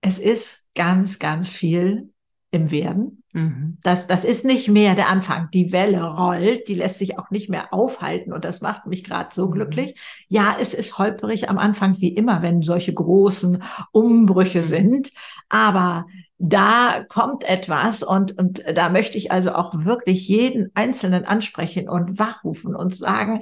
[0.00, 2.12] Es ist ganz, ganz viel
[2.50, 3.19] im Werden.
[3.32, 3.78] Mhm.
[3.82, 5.48] Das, das ist nicht mehr der Anfang.
[5.52, 9.28] Die Welle rollt, die lässt sich auch nicht mehr aufhalten und das macht mich gerade
[9.32, 9.52] so mhm.
[9.52, 9.94] glücklich.
[10.28, 13.62] Ja, es ist holperig am Anfang wie immer, wenn solche großen
[13.92, 14.64] Umbrüche mhm.
[14.64, 15.10] sind,
[15.48, 16.06] aber
[16.38, 22.18] da kommt etwas und, und da möchte ich also auch wirklich jeden Einzelnen ansprechen und
[22.18, 23.40] wachrufen und sagen,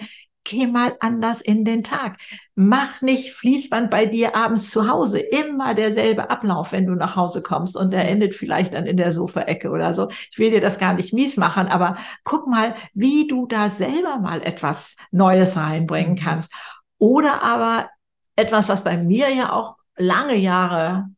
[0.48, 2.16] geh mal anders in den Tag.
[2.54, 5.20] Mach nicht Fließband bei dir abends zu Hause.
[5.20, 9.12] Immer derselbe Ablauf, wenn du nach Hause kommst und der endet vielleicht dann in der
[9.12, 10.08] Sofaecke oder so.
[10.10, 14.18] Ich will dir das gar nicht mies machen, aber guck mal, wie du da selber
[14.18, 16.52] mal etwas Neues reinbringen kannst.
[16.98, 17.90] Oder aber
[18.34, 21.10] etwas, was bei mir ja auch lange Jahre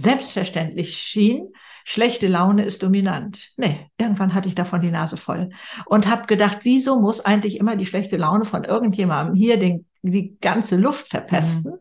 [0.00, 1.52] selbstverständlich schien,
[1.84, 3.50] schlechte Laune ist dominant.
[3.56, 5.50] Nee, irgendwann hatte ich davon die Nase voll
[5.86, 10.38] und habe gedacht, wieso muss eigentlich immer die schlechte Laune von irgendjemandem hier den, die
[10.40, 11.72] ganze Luft verpesten?
[11.72, 11.78] Mhm.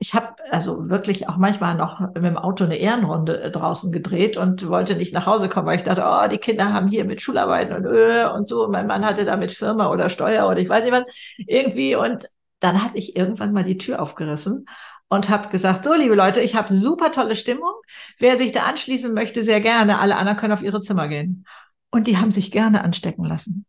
[0.00, 4.36] Ich habe also wirklich auch manchmal noch mit dem Auto eine Ehrenrunde äh, draußen gedreht
[4.36, 7.20] und wollte nicht nach Hause kommen, weil ich dachte, oh, die Kinder haben hier mit
[7.20, 8.68] Schularbeiten und äh, und so.
[8.68, 11.04] Mein Mann hatte da mit Firma oder Steuer oder ich weiß nicht was
[11.38, 12.28] irgendwie und
[12.60, 14.66] dann hatte ich irgendwann mal die Tür aufgerissen
[15.08, 17.72] und habe gesagt, so liebe Leute, ich habe super tolle Stimmung.
[18.18, 19.98] Wer sich da anschließen möchte, sehr gerne.
[19.98, 21.44] Alle anderen können auf ihre Zimmer gehen.
[21.90, 23.64] Und die haben sich gerne anstecken lassen.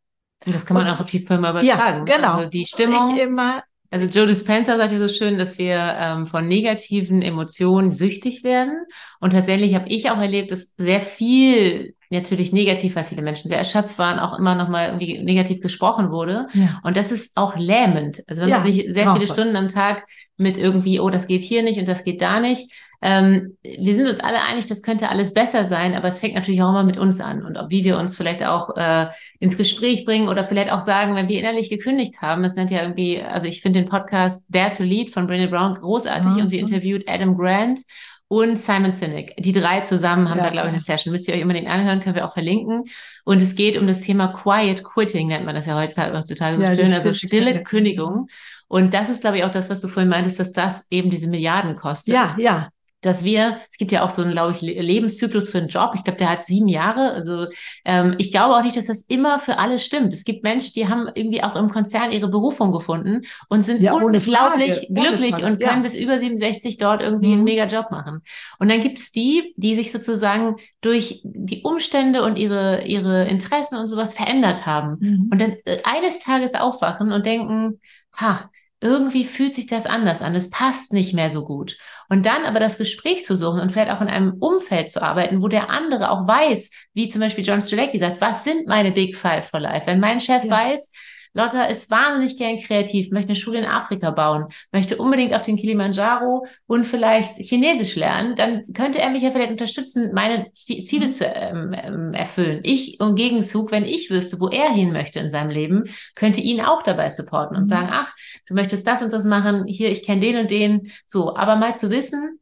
[0.45, 2.08] Und das kann man und, auch auf die Firma übertragen.
[2.08, 2.34] Ja, genau.
[2.36, 3.17] Also die Stimmung.
[3.17, 8.43] Immer, also Joe Dispenza sagt ja so schön, dass wir ähm, von negativen Emotionen süchtig
[8.43, 8.86] werden.
[9.19, 13.58] Und tatsächlich habe ich auch erlebt, dass sehr viel natürlich negativ, weil viele Menschen sehr
[13.58, 16.48] erschöpft waren, auch immer noch mal irgendwie negativ gesprochen wurde.
[16.54, 16.80] Ja.
[16.84, 18.24] Und das ist auch lähmend.
[18.28, 21.41] Also wenn ja, man sich sehr viele Stunden am Tag mit irgendwie, oh, das geht
[21.41, 22.74] hier nicht und das geht da nicht.
[23.02, 26.62] Ähm, wir sind uns alle einig, das könnte alles besser sein, aber es fängt natürlich
[26.62, 29.08] auch immer mit uns an und ob, wie wir uns vielleicht auch äh,
[29.39, 32.82] ins Gespräch bringen oder vielleicht auch sagen, wenn wir innerlich gekündigt haben, es nennt ja
[32.82, 36.41] irgendwie, also ich finde den Podcast Dare to Lead von Brené Brown großartig mhm.
[36.41, 37.80] und sie interviewt Adam Grant
[38.29, 39.33] und Simon Sinek.
[39.37, 41.11] Die drei zusammen haben ja, da, glaube ich, eine Session.
[41.11, 42.85] Müsst ihr euch unbedingt anhören, können wir auch verlinken.
[43.25, 46.75] Und es geht um das Thema Quiet Quitting, nennt man das ja heutzutage so ja,
[46.75, 48.27] schön, also stille Kündigung.
[48.67, 51.27] Und das ist, glaube ich, auch das, was du vorhin meintest, dass das eben diese
[51.27, 52.13] Milliarden kostet.
[52.13, 52.69] Ja, ja
[53.01, 55.93] dass wir, es gibt ja auch so einen, glaube ich, Lebenszyklus für einen Job.
[55.95, 57.12] Ich glaube, der hat sieben Jahre.
[57.12, 57.47] Also
[57.85, 60.12] ähm, ich glaube auch nicht, dass das immer für alle stimmt.
[60.12, 63.93] Es gibt Menschen, die haben irgendwie auch im Konzern ihre Berufung gefunden und sind ja,
[63.93, 65.79] unglaublich glücklich und können ja.
[65.79, 67.33] bis über 67 dort irgendwie mhm.
[67.35, 68.21] einen mega Job machen.
[68.59, 73.77] Und dann gibt es die, die sich sozusagen durch die Umstände und ihre, ihre Interessen
[73.77, 74.97] und sowas verändert haben.
[74.99, 75.29] Mhm.
[75.31, 77.79] Und dann äh, eines Tages aufwachen und denken,
[78.19, 78.49] ha,
[78.81, 81.77] irgendwie fühlt sich das anders an, es passt nicht mehr so gut.
[82.07, 85.41] Und dann aber das Gespräch zu suchen und vielleicht auch in einem Umfeld zu arbeiten,
[85.41, 89.15] wo der andere auch weiß, wie zum Beispiel John Strelacki sagt, was sind meine Big
[89.15, 89.85] Five for Life?
[89.87, 90.49] Wenn mein Chef ja.
[90.49, 90.91] weiß,
[91.33, 95.57] Lotta ist wahnsinnig gern kreativ, möchte eine Schule in Afrika bauen, möchte unbedingt auf den
[95.57, 101.11] Kilimanjaro und vielleicht Chinesisch lernen, dann könnte er mich ja vielleicht unterstützen, meine Ziele mhm.
[101.11, 102.61] zu ähm, ähm, erfüllen.
[102.63, 105.83] Ich im Gegenzug, wenn ich wüsste, wo er hin möchte in seinem Leben,
[106.15, 107.69] könnte ihn auch dabei supporten und mhm.
[107.69, 108.13] sagen, ach,
[108.47, 111.35] du möchtest das und das machen, hier, ich kenne den und den, so.
[111.35, 112.39] Aber mal zu wissen,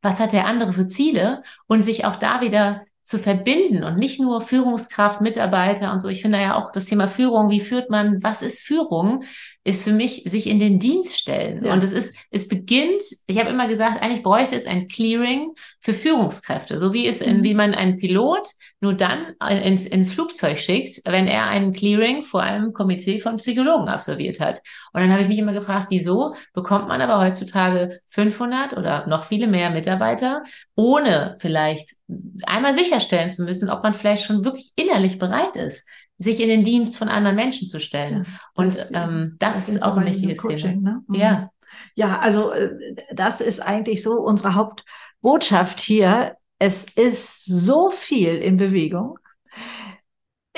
[0.00, 4.20] was hat der andere für Ziele und sich auch da wieder zu verbinden und nicht
[4.20, 6.08] nur Führungskraft, Mitarbeiter und so.
[6.08, 9.24] Ich finde ja auch das Thema Führung, wie führt man, was ist Führung,
[9.68, 11.62] ist für mich sich in den Dienst stellen.
[11.62, 11.74] Ja.
[11.74, 15.92] Und es ist, es beginnt, ich habe immer gesagt, eigentlich bräuchte es ein Clearing für
[15.92, 17.44] Führungskräfte, so wie es in, mhm.
[17.44, 18.48] wie man einen Pilot
[18.80, 23.88] nur dann ins, ins Flugzeug schickt, wenn er ein Clearing vor einem Komitee von Psychologen
[23.88, 24.60] absolviert hat.
[24.94, 29.24] Und dann habe ich mich immer gefragt, wieso bekommt man aber heutzutage 500 oder noch
[29.24, 30.44] viele mehr Mitarbeiter,
[30.76, 31.94] ohne vielleicht
[32.46, 35.86] einmal sicherstellen zu müssen, ob man vielleicht schon wirklich innerlich bereit ist,
[36.18, 38.24] sich in den Dienst von anderen Menschen zu stellen.
[38.26, 40.90] Ja, und das, ähm, das, das ist auch ein wichtiges Coaching, Thema.
[40.90, 41.02] Ne?
[41.06, 41.14] Mhm.
[41.14, 41.50] Ja.
[41.94, 42.70] Ja, also äh,
[43.12, 46.36] das ist eigentlich so unsere Hauptbotschaft hier.
[46.58, 49.18] Es ist so viel in Bewegung.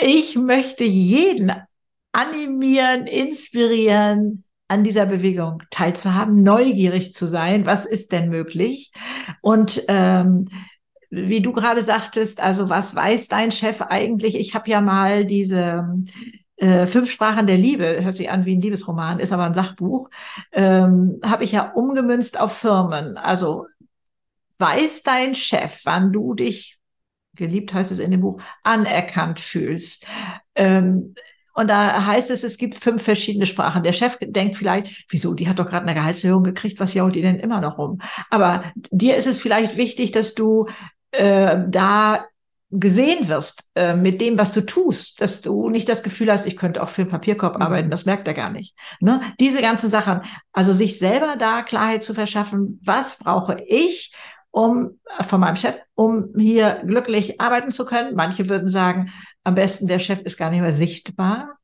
[0.01, 1.53] Ich möchte jeden
[2.13, 8.93] animieren, inspirieren, an dieser Bewegung teilzuhaben, neugierig zu sein, was ist denn möglich?
[9.43, 10.49] Und ähm,
[11.11, 14.37] wie du gerade sagtest, also was weiß dein Chef eigentlich?
[14.37, 15.89] Ich habe ja mal diese
[16.57, 20.11] äh, Fünf Sprachen der Liebe, hört sich an wie ein Liebesroman, ist aber ein Sachbuch,
[20.53, 23.17] ähm, habe ich ja umgemünzt auf Firmen.
[23.17, 23.67] Also
[24.59, 26.79] weiß dein Chef, wann du dich,
[27.35, 30.07] geliebt heißt es in dem Buch, anerkannt fühlst.
[30.55, 31.15] Ähm,
[31.55, 33.83] Und da heißt es, es gibt fünf verschiedene Sprachen.
[33.83, 37.23] Der Chef denkt vielleicht, wieso, die hat doch gerade eine Gehaltserhöhung gekriegt, was jault die
[37.23, 37.99] denn immer noch rum?
[38.31, 40.69] Aber dir ist es vielleicht wichtig, dass du
[41.13, 42.27] äh, da
[42.71, 46.57] gesehen wirst äh, mit dem, was du tust, dass du nicht das Gefühl hast, ich
[46.57, 47.63] könnte auch für einen Papierkorb mhm.
[47.63, 48.77] arbeiten, das merkt er gar nicht.
[49.01, 49.21] Ne?
[49.41, 50.21] Diese ganzen Sachen,
[50.53, 54.15] also sich selber da Klarheit zu verschaffen, was brauche ich,
[54.53, 58.15] um von meinem Chef, um hier glücklich arbeiten zu können.
[58.15, 59.13] Manche würden sagen,
[59.45, 61.60] am besten der Chef ist gar nicht mehr sichtbar.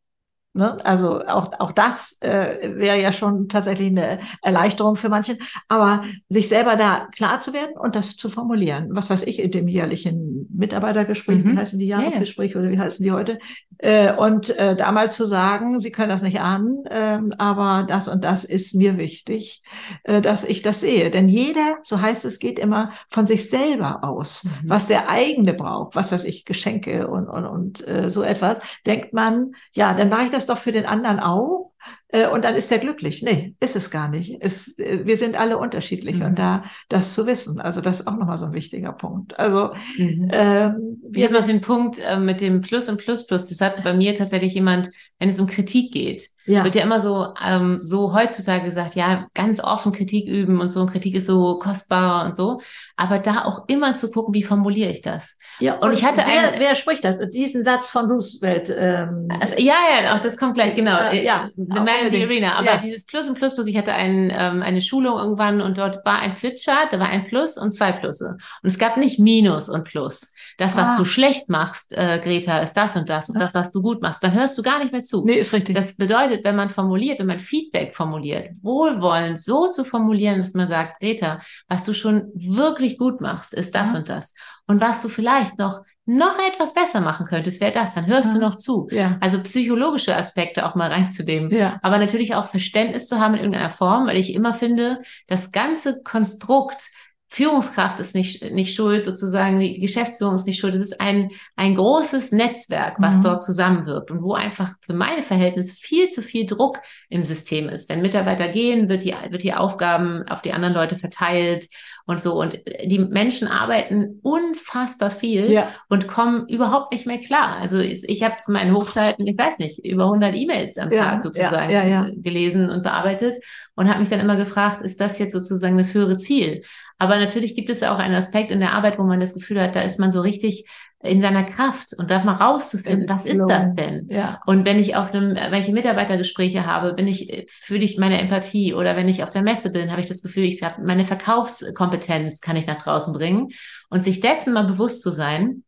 [0.56, 0.78] Ne?
[0.84, 5.36] Also auch, auch das äh, wäre ja schon tatsächlich eine Erleichterung für manchen.
[5.68, 9.50] Aber sich selber da klar zu werden und das zu formulieren, was weiß ich, in
[9.50, 11.52] dem jährlichen Mitarbeitergespräch, mhm.
[11.52, 12.66] wie heißen die Jahresgespräche ja, ja.
[12.66, 13.38] oder wie heißen die heute?
[13.78, 18.08] Äh, und äh, da mal zu sagen, Sie können das nicht ahnen, äh, aber das
[18.08, 19.62] und das ist mir wichtig,
[20.04, 21.10] äh, dass ich das sehe.
[21.10, 24.50] Denn jeder, so heißt es, geht immer von sich selber aus, mhm.
[24.70, 29.12] was der eigene braucht, was weiß ich, Geschenke und, und, und äh, so etwas, denkt
[29.12, 31.72] man, ja, dann mache ich das doch für den anderen auch
[32.08, 33.22] äh, und dann ist er glücklich.
[33.22, 34.38] Nee, ist es gar nicht.
[34.40, 36.26] Es, äh, wir sind alle unterschiedlich mhm.
[36.26, 39.38] und da das zu wissen, also das ist auch nochmal so ein wichtiger Punkt.
[39.38, 40.28] Also mhm.
[40.32, 43.46] ähm, wir Jetzt noch den Punkt äh, mit dem Plus und Plus Plus.
[43.46, 46.64] Das hat bei mir tatsächlich jemand, wenn es um Kritik geht, ja.
[46.64, 50.80] wird ja immer so, ähm, so heutzutage gesagt, ja, ganz offen Kritik üben und so,
[50.80, 52.60] und Kritik ist so kostbarer und so.
[52.96, 55.38] Aber da auch immer zu gucken, wie formuliere ich das?
[55.58, 57.18] Ja, und, und ich hatte wer, einen, wer spricht das?
[57.30, 58.74] Diesen Satz von Roosevelt.
[58.76, 60.98] Ähm, also, ja, ja, auch das kommt gleich, genau.
[61.10, 62.54] Äh, ja, The Man in the Arena.
[62.54, 62.76] Aber ja.
[62.76, 66.18] dieses Plus und Plus Plus, ich hatte ein, ähm, eine Schulung irgendwann und dort war
[66.20, 68.36] ein Flipchart, da war ein Plus und zwei Plusse.
[68.62, 70.32] Und es gab nicht Minus und Plus.
[70.58, 70.96] Das, was ah.
[70.96, 73.28] du schlecht machst, äh, Greta, ist das und das.
[73.28, 75.24] Und das, was du gut machst, dann hörst du gar nicht mehr zu.
[75.24, 75.74] Nee, ist richtig.
[75.74, 80.66] Das bedeutet, wenn man formuliert, wenn man Feedback formuliert, wohlwollend so zu formulieren, dass man
[80.66, 83.98] sagt, Greta, was du schon wirklich gut machst, ist das ja.
[83.98, 84.34] und das.
[84.66, 88.34] Und was du vielleicht noch noch etwas besser machen könntest, wäre das, dann hörst ja.
[88.34, 88.88] du noch zu.
[88.92, 89.18] Ja.
[89.20, 91.50] Also psychologische Aspekte auch mal reinzunehmen.
[91.50, 91.78] Ja.
[91.82, 96.02] Aber natürlich auch Verständnis zu haben in irgendeiner Form, weil ich immer finde, das ganze
[96.02, 96.90] Konstrukt
[97.28, 100.74] Führungskraft ist nicht, nicht schuld, sozusagen, die Geschäftsführung ist nicht schuld.
[100.74, 103.22] Es ist ein, ein großes Netzwerk, was mhm.
[103.22, 107.90] dort zusammenwirkt und wo einfach für meine Verhältnisse viel zu viel Druck im System ist.
[107.90, 111.66] Wenn Mitarbeiter gehen, wird die, wird die Aufgaben auf die anderen Leute verteilt
[112.06, 112.40] und so.
[112.40, 115.68] Und die Menschen arbeiten unfassbar viel ja.
[115.88, 117.56] und kommen überhaupt nicht mehr klar.
[117.60, 121.22] Also ich, habe zu meinen Hochzeiten, ich weiß nicht, über 100 E-Mails am ja, Tag
[121.22, 123.38] sozusagen ja, gelesen und bearbeitet
[123.76, 126.62] und habe mich dann immer gefragt, ist das jetzt sozusagen das höhere Ziel?
[126.98, 129.76] Aber natürlich gibt es auch einen Aspekt in der Arbeit, wo man das Gefühl hat,
[129.76, 130.66] da ist man so richtig
[131.02, 134.08] in seiner Kraft und da mal rauszufinden, was ist das denn?
[134.10, 134.40] Ja.
[134.46, 138.72] Und wenn ich auf einem, wenn ich Mitarbeitergespräche habe, bin ich, fühle ich meine Empathie
[138.72, 142.40] oder wenn ich auf der Messe bin, habe ich das Gefühl, ich habe meine Verkaufskompetenz
[142.40, 143.48] kann ich nach draußen bringen
[143.90, 145.64] und sich dessen mal bewusst zu sein,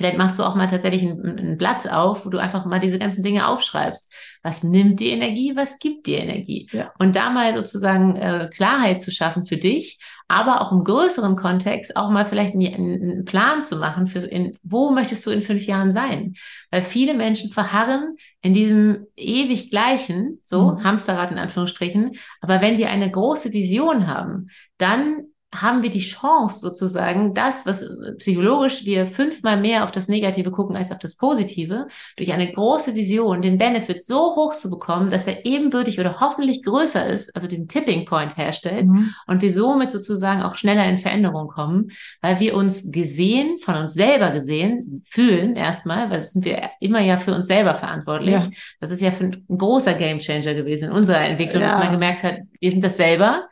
[0.00, 2.98] Vielleicht machst du auch mal tatsächlich ein, ein, Blatt auf, wo du einfach mal diese
[2.98, 4.10] ganzen Dinge aufschreibst.
[4.42, 6.70] Was nimmt dir Energie, was gibt dir Energie?
[6.72, 6.90] Ja.
[6.98, 11.98] Und da mal sozusagen äh, Klarheit zu schaffen für dich, aber auch im größeren Kontext
[11.98, 15.66] auch mal vielleicht einen, einen Plan zu machen für in, wo möchtest du in fünf
[15.66, 16.32] Jahren sein?
[16.70, 20.82] Weil viele Menschen verharren in diesem ewig gleichen, so mhm.
[20.82, 22.12] Hamsterrad in Anführungsstrichen.
[22.40, 24.46] Aber wenn wir eine große Vision haben,
[24.78, 27.84] dann haben wir die Chance sozusagen, das, was
[28.18, 32.94] psychologisch wir fünfmal mehr auf das Negative gucken als auf das Positive, durch eine große
[32.94, 37.48] Vision den Benefit so hoch zu bekommen, dass er ebenbürtig oder hoffentlich größer ist, also
[37.48, 39.12] diesen Tipping Point herstellt mhm.
[39.26, 41.88] und wir somit sozusagen auch schneller in Veränderung kommen,
[42.20, 47.16] weil wir uns gesehen, von uns selber gesehen, fühlen erstmal, weil sind wir immer ja
[47.16, 48.34] für uns selber verantwortlich.
[48.34, 48.50] Ja.
[48.78, 51.70] Das ist ja ein großer Gamechanger gewesen in unserer Entwicklung, ja.
[51.70, 53.48] dass man gemerkt hat, wir sind das selber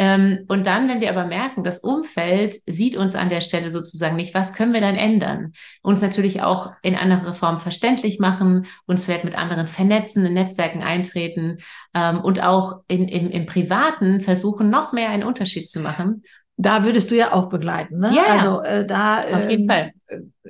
[0.00, 4.16] ähm, und dann, wenn wir aber merken, das Umfeld sieht uns an der Stelle sozusagen
[4.16, 5.52] nicht, was können wir dann ändern?
[5.82, 10.82] Uns natürlich auch in andere Formen verständlich machen, uns vielleicht mit anderen vernetzen, in Netzwerken
[10.82, 11.58] eintreten
[11.92, 16.22] ähm, und auch in, im, im Privaten versuchen, noch mehr einen Unterschied zu machen
[16.62, 18.12] da würdest du ja auch begleiten, ne?
[18.14, 19.92] Ja, also äh, da auf jeden ähm, Fall.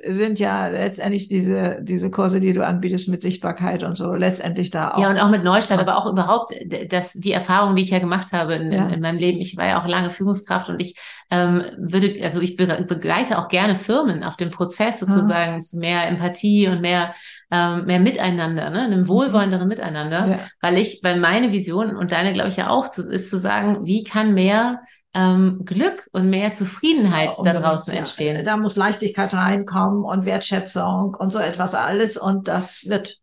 [0.07, 4.91] sind ja letztendlich diese diese Kurse, die du anbietest mit Sichtbarkeit und so, letztendlich da
[4.91, 4.99] auch.
[4.99, 6.53] Ja und auch mit Neustadt, aber auch überhaupt,
[6.89, 8.87] dass die Erfahrung, die ich ja gemacht habe in, ja.
[8.87, 9.39] in, in meinem Leben.
[9.39, 10.95] Ich war ja auch lange Führungskraft und ich
[11.29, 15.61] ähm, würde, also ich begleite auch gerne Firmen auf dem Prozess sozusagen ja.
[15.61, 17.13] zu mehr Empathie und mehr
[17.53, 19.07] ähm, mehr Miteinander, ne, einem mhm.
[19.09, 20.39] wohlwollenderen Miteinander, ja.
[20.61, 24.05] weil ich, weil meine Vision und deine glaube ich ja auch ist zu sagen, wie
[24.05, 24.79] kann mehr
[25.13, 28.43] ähm, Glück und mehr Zufriedenheit ja, da draußen ja, entstehen.
[28.45, 32.17] Da muss Leichtigkeit reinkommen und Wertschätzung und so etwas alles.
[32.17, 33.17] Und das wird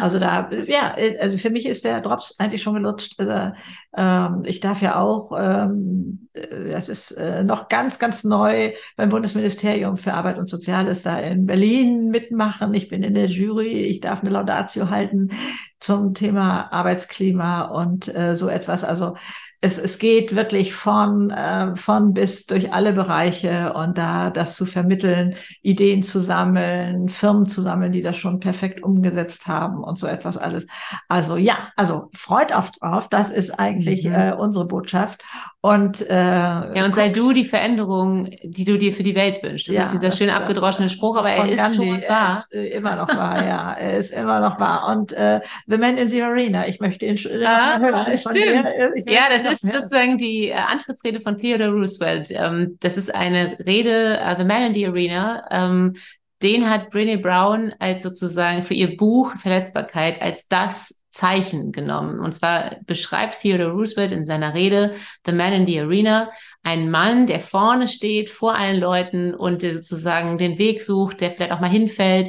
[0.00, 3.14] Also da, ja, also für mich ist der Drops eigentlich schon gelutscht.
[3.18, 3.52] Also,
[3.96, 9.96] ähm, ich darf ja auch, ähm, das ist äh, noch ganz, ganz neu beim Bundesministerium
[9.96, 12.72] für Arbeit und Soziales da in Berlin mitmachen.
[12.74, 15.30] Ich bin in der Jury, ich darf eine Laudatio halten
[15.80, 18.84] zum Thema Arbeitsklima und äh, so etwas.
[18.84, 19.16] Also
[19.60, 24.66] es, es geht wirklich von, äh, von bis durch alle Bereiche und da das zu
[24.66, 30.06] vermitteln, Ideen zu sammeln, Firmen zu sammeln, die das schon perfekt umgesetzt haben und so
[30.06, 30.66] etwas alles.
[31.08, 33.08] Also ja, also freut auf drauf.
[33.08, 34.14] Das ist eigentlich mhm.
[34.14, 35.22] äh, unsere Botschaft.
[35.60, 39.68] Und, äh, ja, und sei du die Veränderung, die du dir für die Welt wünschst.
[39.68, 42.08] Das ja, ist dieser schön abgedroschene Spruch, aber er ist Gandhi, schon wahr.
[42.08, 43.72] Er ist äh, immer noch wahr, ja.
[43.72, 44.86] Er ist immer noch wahr.
[44.86, 48.16] Und äh, The Man in the Arena, ich möchte ihn schon ah, hören.
[48.16, 48.36] Stimmt.
[48.36, 52.28] Dir, ja, das ist sozusagen die äh, Antrittsrede von Theodore Roosevelt.
[52.30, 55.44] Ähm, das ist eine Rede, uh, The Man in the Arena.
[55.50, 55.94] Ähm,
[56.40, 62.20] den hat Brené Brown als sozusagen für ihr Buch Verletzbarkeit als das Zeichen genommen.
[62.20, 64.94] Und zwar beschreibt Theodore Roosevelt in seiner Rede
[65.26, 66.30] The Man in the Arena
[66.62, 71.32] einen Mann, der vorne steht vor allen Leuten und der sozusagen den Weg sucht, der
[71.32, 72.28] vielleicht auch mal hinfällt,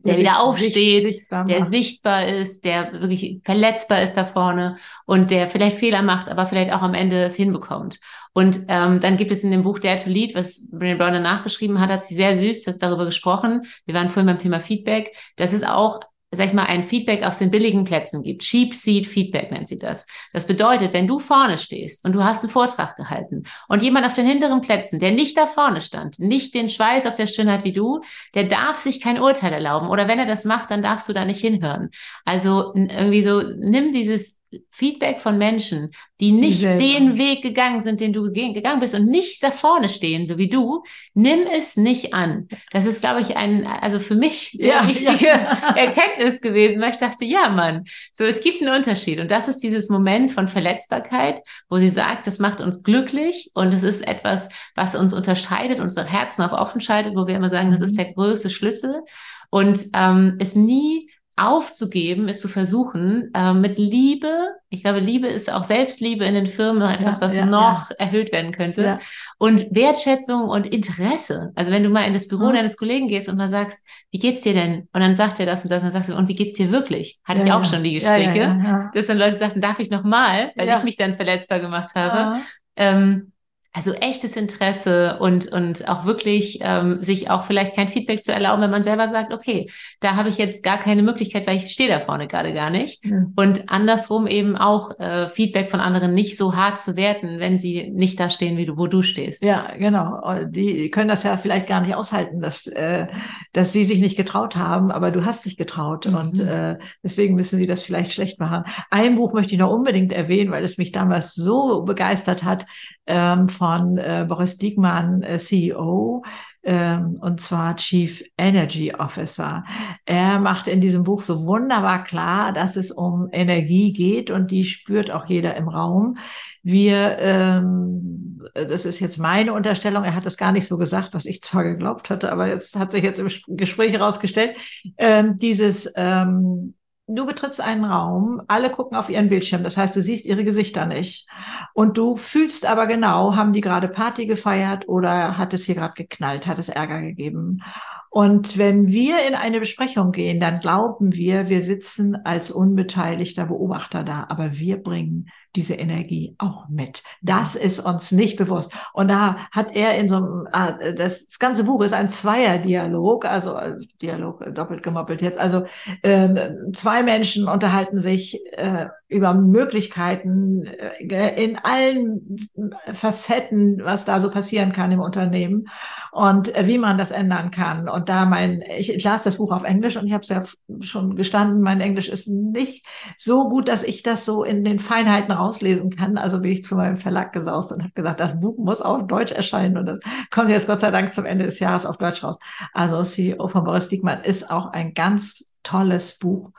[0.00, 5.30] der, der wieder aufsteht, sichtbar der sichtbar ist, der wirklich verletzbar ist da vorne und
[5.30, 8.00] der vielleicht Fehler macht, aber vielleicht auch am Ende es hinbekommt.
[8.34, 11.42] Und ähm, dann gibt es in dem Buch Dare to Lead, was Brené Brown danach
[11.42, 13.62] geschrieben hat, hat sie sehr süß das darüber gesprochen.
[13.86, 15.16] Wir waren vorhin beim Thema Feedback.
[15.36, 16.00] Das ist auch
[16.32, 18.42] sag ich mal, ein Feedback aus den billigen Plätzen gibt.
[18.42, 20.06] Cheap Seat Feedback nennt sie das.
[20.32, 24.14] Das bedeutet, wenn du vorne stehst und du hast einen Vortrag gehalten und jemand auf
[24.14, 27.64] den hinteren Plätzen, der nicht da vorne stand, nicht den Schweiß auf der Stirn hat
[27.64, 28.00] wie du,
[28.34, 29.88] der darf sich kein Urteil erlauben.
[29.88, 31.90] Oder wenn er das macht, dann darfst du da nicht hinhören.
[32.24, 34.39] Also irgendwie so, nimm dieses
[34.70, 39.06] Feedback von Menschen, die nicht die den Weg gegangen sind, den du gegangen bist und
[39.06, 40.82] nicht da vorne stehen, so wie du,
[41.14, 42.48] nimm es nicht an.
[42.72, 45.74] Das ist, glaube ich, ein, also für mich sehr ja, wichtige ja.
[45.76, 49.20] Erkenntnis gewesen, weil ich dachte, ja, Mann, so, es gibt einen Unterschied.
[49.20, 53.72] Und das ist dieses Moment von Verletzbarkeit, wo sie sagt, das macht uns glücklich und
[53.72, 57.70] es ist etwas, was uns unterscheidet, unsere Herzen auf offen schaltet, wo wir immer sagen,
[57.70, 57.98] das ist mhm.
[57.98, 59.02] der größte Schlüssel.
[59.50, 61.10] Und ähm, es nie
[61.40, 64.28] aufzugeben, ist zu versuchen, äh, mit Liebe,
[64.68, 67.90] ich glaube, Liebe ist auch Selbstliebe in den Firmen noch etwas, ja, was ja, noch
[67.90, 67.96] ja.
[67.98, 69.00] erhöht werden könnte.
[69.38, 71.52] Und Wertschätzung und Interesse.
[71.54, 72.54] Also wenn du mal in das Büro mhm.
[72.54, 74.88] deines Kollegen gehst und mal sagst, wie geht's dir denn?
[74.92, 76.70] Und dann sagt er das und das und dann sagst du, und wie geht's dir
[76.70, 77.18] wirklich?
[77.24, 80.68] Hatte ich auch schon die Gespräche, dass dann Leute sagten, darf ich noch mal, weil
[80.68, 82.40] ich mich dann verletzbar gemacht habe.
[82.76, 83.29] Ähm,
[83.72, 88.62] also echtes Interesse und, und auch wirklich ähm, sich auch vielleicht kein Feedback zu erlauben,
[88.62, 91.88] wenn man selber sagt, okay, da habe ich jetzt gar keine Möglichkeit, weil ich stehe
[91.88, 93.04] da vorne gerade gar nicht.
[93.04, 93.32] Mhm.
[93.36, 97.90] Und andersrum eben auch äh, Feedback von anderen nicht so hart zu werten, wenn sie
[97.90, 99.44] nicht da stehen, wie du, wo du stehst.
[99.44, 100.20] Ja, genau.
[100.46, 103.06] Die können das ja vielleicht gar nicht aushalten, dass, äh,
[103.52, 106.06] dass sie sich nicht getraut haben, aber du hast dich getraut.
[106.06, 106.14] Mhm.
[106.16, 108.64] Und äh, deswegen müssen sie das vielleicht schlecht machen.
[108.90, 112.66] Ein Buch möchte ich noch unbedingt erwähnen, weil es mich damals so begeistert hat.
[113.06, 116.24] Ähm, von äh, Boris Diekmann, äh, CEO,
[116.62, 119.64] ähm, und zwar Chief Energy Officer.
[120.06, 124.64] Er macht in diesem Buch so wunderbar klar, dass es um Energie geht und die
[124.64, 126.16] spürt auch jeder im Raum.
[126.62, 131.26] Wir, ähm, das ist jetzt meine Unterstellung, er hat das gar nicht so gesagt, was
[131.26, 134.56] ich zwar geglaubt hatte, aber jetzt hat sich jetzt im Gespräch herausgestellt,
[134.96, 136.76] ähm, dieses ähm,
[137.16, 140.86] du betrittst einen Raum, alle gucken auf ihren Bildschirm, das heißt, du siehst ihre Gesichter
[140.86, 141.28] nicht.
[141.74, 145.94] Und du fühlst aber genau, haben die gerade Party gefeiert oder hat es hier gerade
[145.94, 147.62] geknallt, hat es Ärger gegeben.
[148.08, 154.02] Und wenn wir in eine Besprechung gehen, dann glauben wir, wir sitzen als unbeteiligter Beobachter
[154.02, 157.02] da, aber wir bringen diese Energie auch mit.
[157.22, 158.72] Das ist uns nicht bewusst.
[158.92, 163.56] Und da hat er in so einem, ah, das ganze Buch ist ein Zweierdialog, also
[163.56, 165.38] äh, Dialog äh, doppelt gemoppelt jetzt.
[165.38, 165.64] Also
[166.02, 170.62] äh, zwei Menschen unterhalten sich äh, über Möglichkeiten
[171.00, 172.48] in allen
[172.92, 175.66] Facetten, was da so passieren kann im Unternehmen
[176.12, 177.88] und wie man das ändern kann.
[177.88, 180.44] Und da mein, ich, ich las das Buch auf Englisch und ich habe es ja
[180.80, 182.86] schon gestanden, mein Englisch ist nicht
[183.16, 186.18] so gut, dass ich das so in den Feinheiten rauslesen kann.
[186.18, 189.32] Also bin ich zu meinem Verlag gesaust und habe gesagt, das Buch muss auf Deutsch
[189.32, 190.00] erscheinen und das
[190.30, 192.38] kommt jetzt Gott sei Dank zum Ende des Jahres auf Deutsch raus.
[192.72, 196.52] Also CEO von Boris Diekmann ist auch ein ganz tolles Buch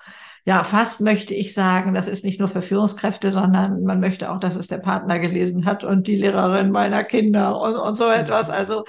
[0.43, 4.39] ja, fast möchte ich sagen, das ist nicht nur für Führungskräfte, sondern man möchte auch,
[4.39, 8.49] dass es der Partner gelesen hat und die Lehrerin meiner Kinder und, und so etwas.
[8.49, 8.83] Also,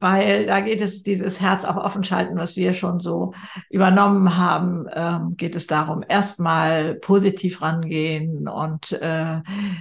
[0.00, 3.32] weil da geht es dieses Herz auch offen schalten, was wir schon so
[3.70, 9.40] übernommen haben, ähm, geht es darum, erstmal positiv rangehen und äh,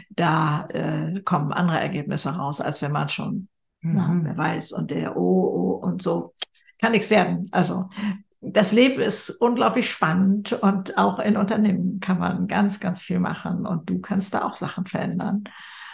[0.10, 3.47] da äh, kommen andere Ergebnisse raus, als wenn man schon,
[3.82, 3.95] mhm.
[3.95, 6.34] na, wer weiß, und der oh, oh und so
[6.80, 7.47] kann nichts werden.
[7.52, 7.89] Also
[8.45, 13.65] das Leben ist unglaublich spannend und auch in Unternehmen kann man ganz, ganz viel machen
[13.65, 15.46] und du kannst da auch Sachen verändern.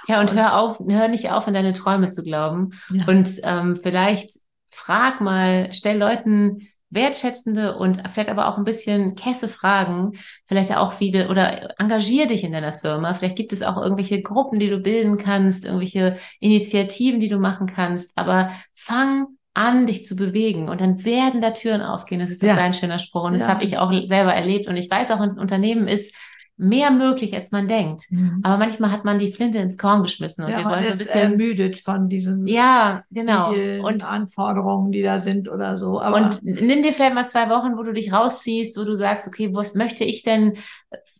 [0.10, 2.72] Ja, und, und hör auf, hör nicht auf, an deine Träume zu glauben.
[2.89, 3.05] Ja.
[3.07, 4.39] Und ähm, vielleicht
[4.70, 10.14] frag mal, stell Leuten wertschätzende und vielleicht aber auch ein bisschen kesse Fragen,
[10.45, 13.14] vielleicht auch viele oder engagier dich in deiner Firma.
[13.14, 17.68] Vielleicht gibt es auch irgendwelche Gruppen, die du bilden kannst, irgendwelche Initiativen, die du machen
[17.68, 22.20] kannst, aber fang an, dich zu bewegen und dann werden da Türen aufgehen.
[22.20, 22.55] Das ist ja.
[22.55, 23.39] dein schöner Spruch und ja.
[23.39, 26.16] das habe ich auch selber erlebt und ich weiß auch, ein Unternehmen ist
[26.60, 28.12] mehr möglich, als man denkt.
[28.12, 28.41] Mhm.
[28.43, 30.97] Aber manchmal hat man die Flinte ins Korn geschmissen und ja, wir wollen so ein
[30.97, 36.01] bisschen ermüdet von diesen ja genau und Anforderungen, die da sind oder so.
[36.01, 39.28] Aber und nimm dir vielleicht mal zwei Wochen, wo du dich rausziehst, wo du sagst,
[39.28, 40.57] okay, was möchte ich denn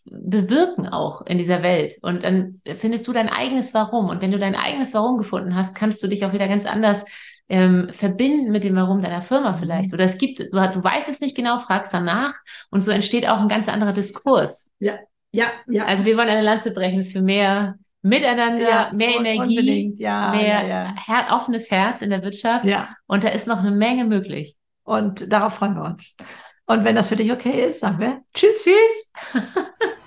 [0.04, 1.96] bewirken auch in dieser Welt?
[2.02, 4.10] Und dann findest du dein eigenes Warum.
[4.10, 7.06] Und wenn du dein eigenes Warum gefunden hast, kannst du dich auch wieder ganz anders
[7.50, 9.90] ähm, verbinden mit dem Warum deiner Firma vielleicht.
[9.90, 9.96] Mhm.
[9.96, 12.36] Oder es gibt, du, du weißt es nicht genau, fragst danach
[12.70, 14.70] und so entsteht auch ein ganz anderer Diskurs.
[14.80, 15.00] Ja.
[15.32, 15.86] Ja, ja.
[15.86, 20.96] Also wir wollen eine Lanze brechen für mehr Miteinander, ja, mehr Energie, ja, mehr ja,
[21.06, 22.64] Her offenes Herz in der Wirtschaft.
[22.64, 22.96] Ja.
[23.08, 24.56] Und da ist noch eine Menge möglich.
[24.84, 26.16] Und darauf freuen wir uns.
[26.66, 28.64] Und wenn das für dich okay ist, sagen wir Tschüss.
[28.64, 29.44] Tschüss.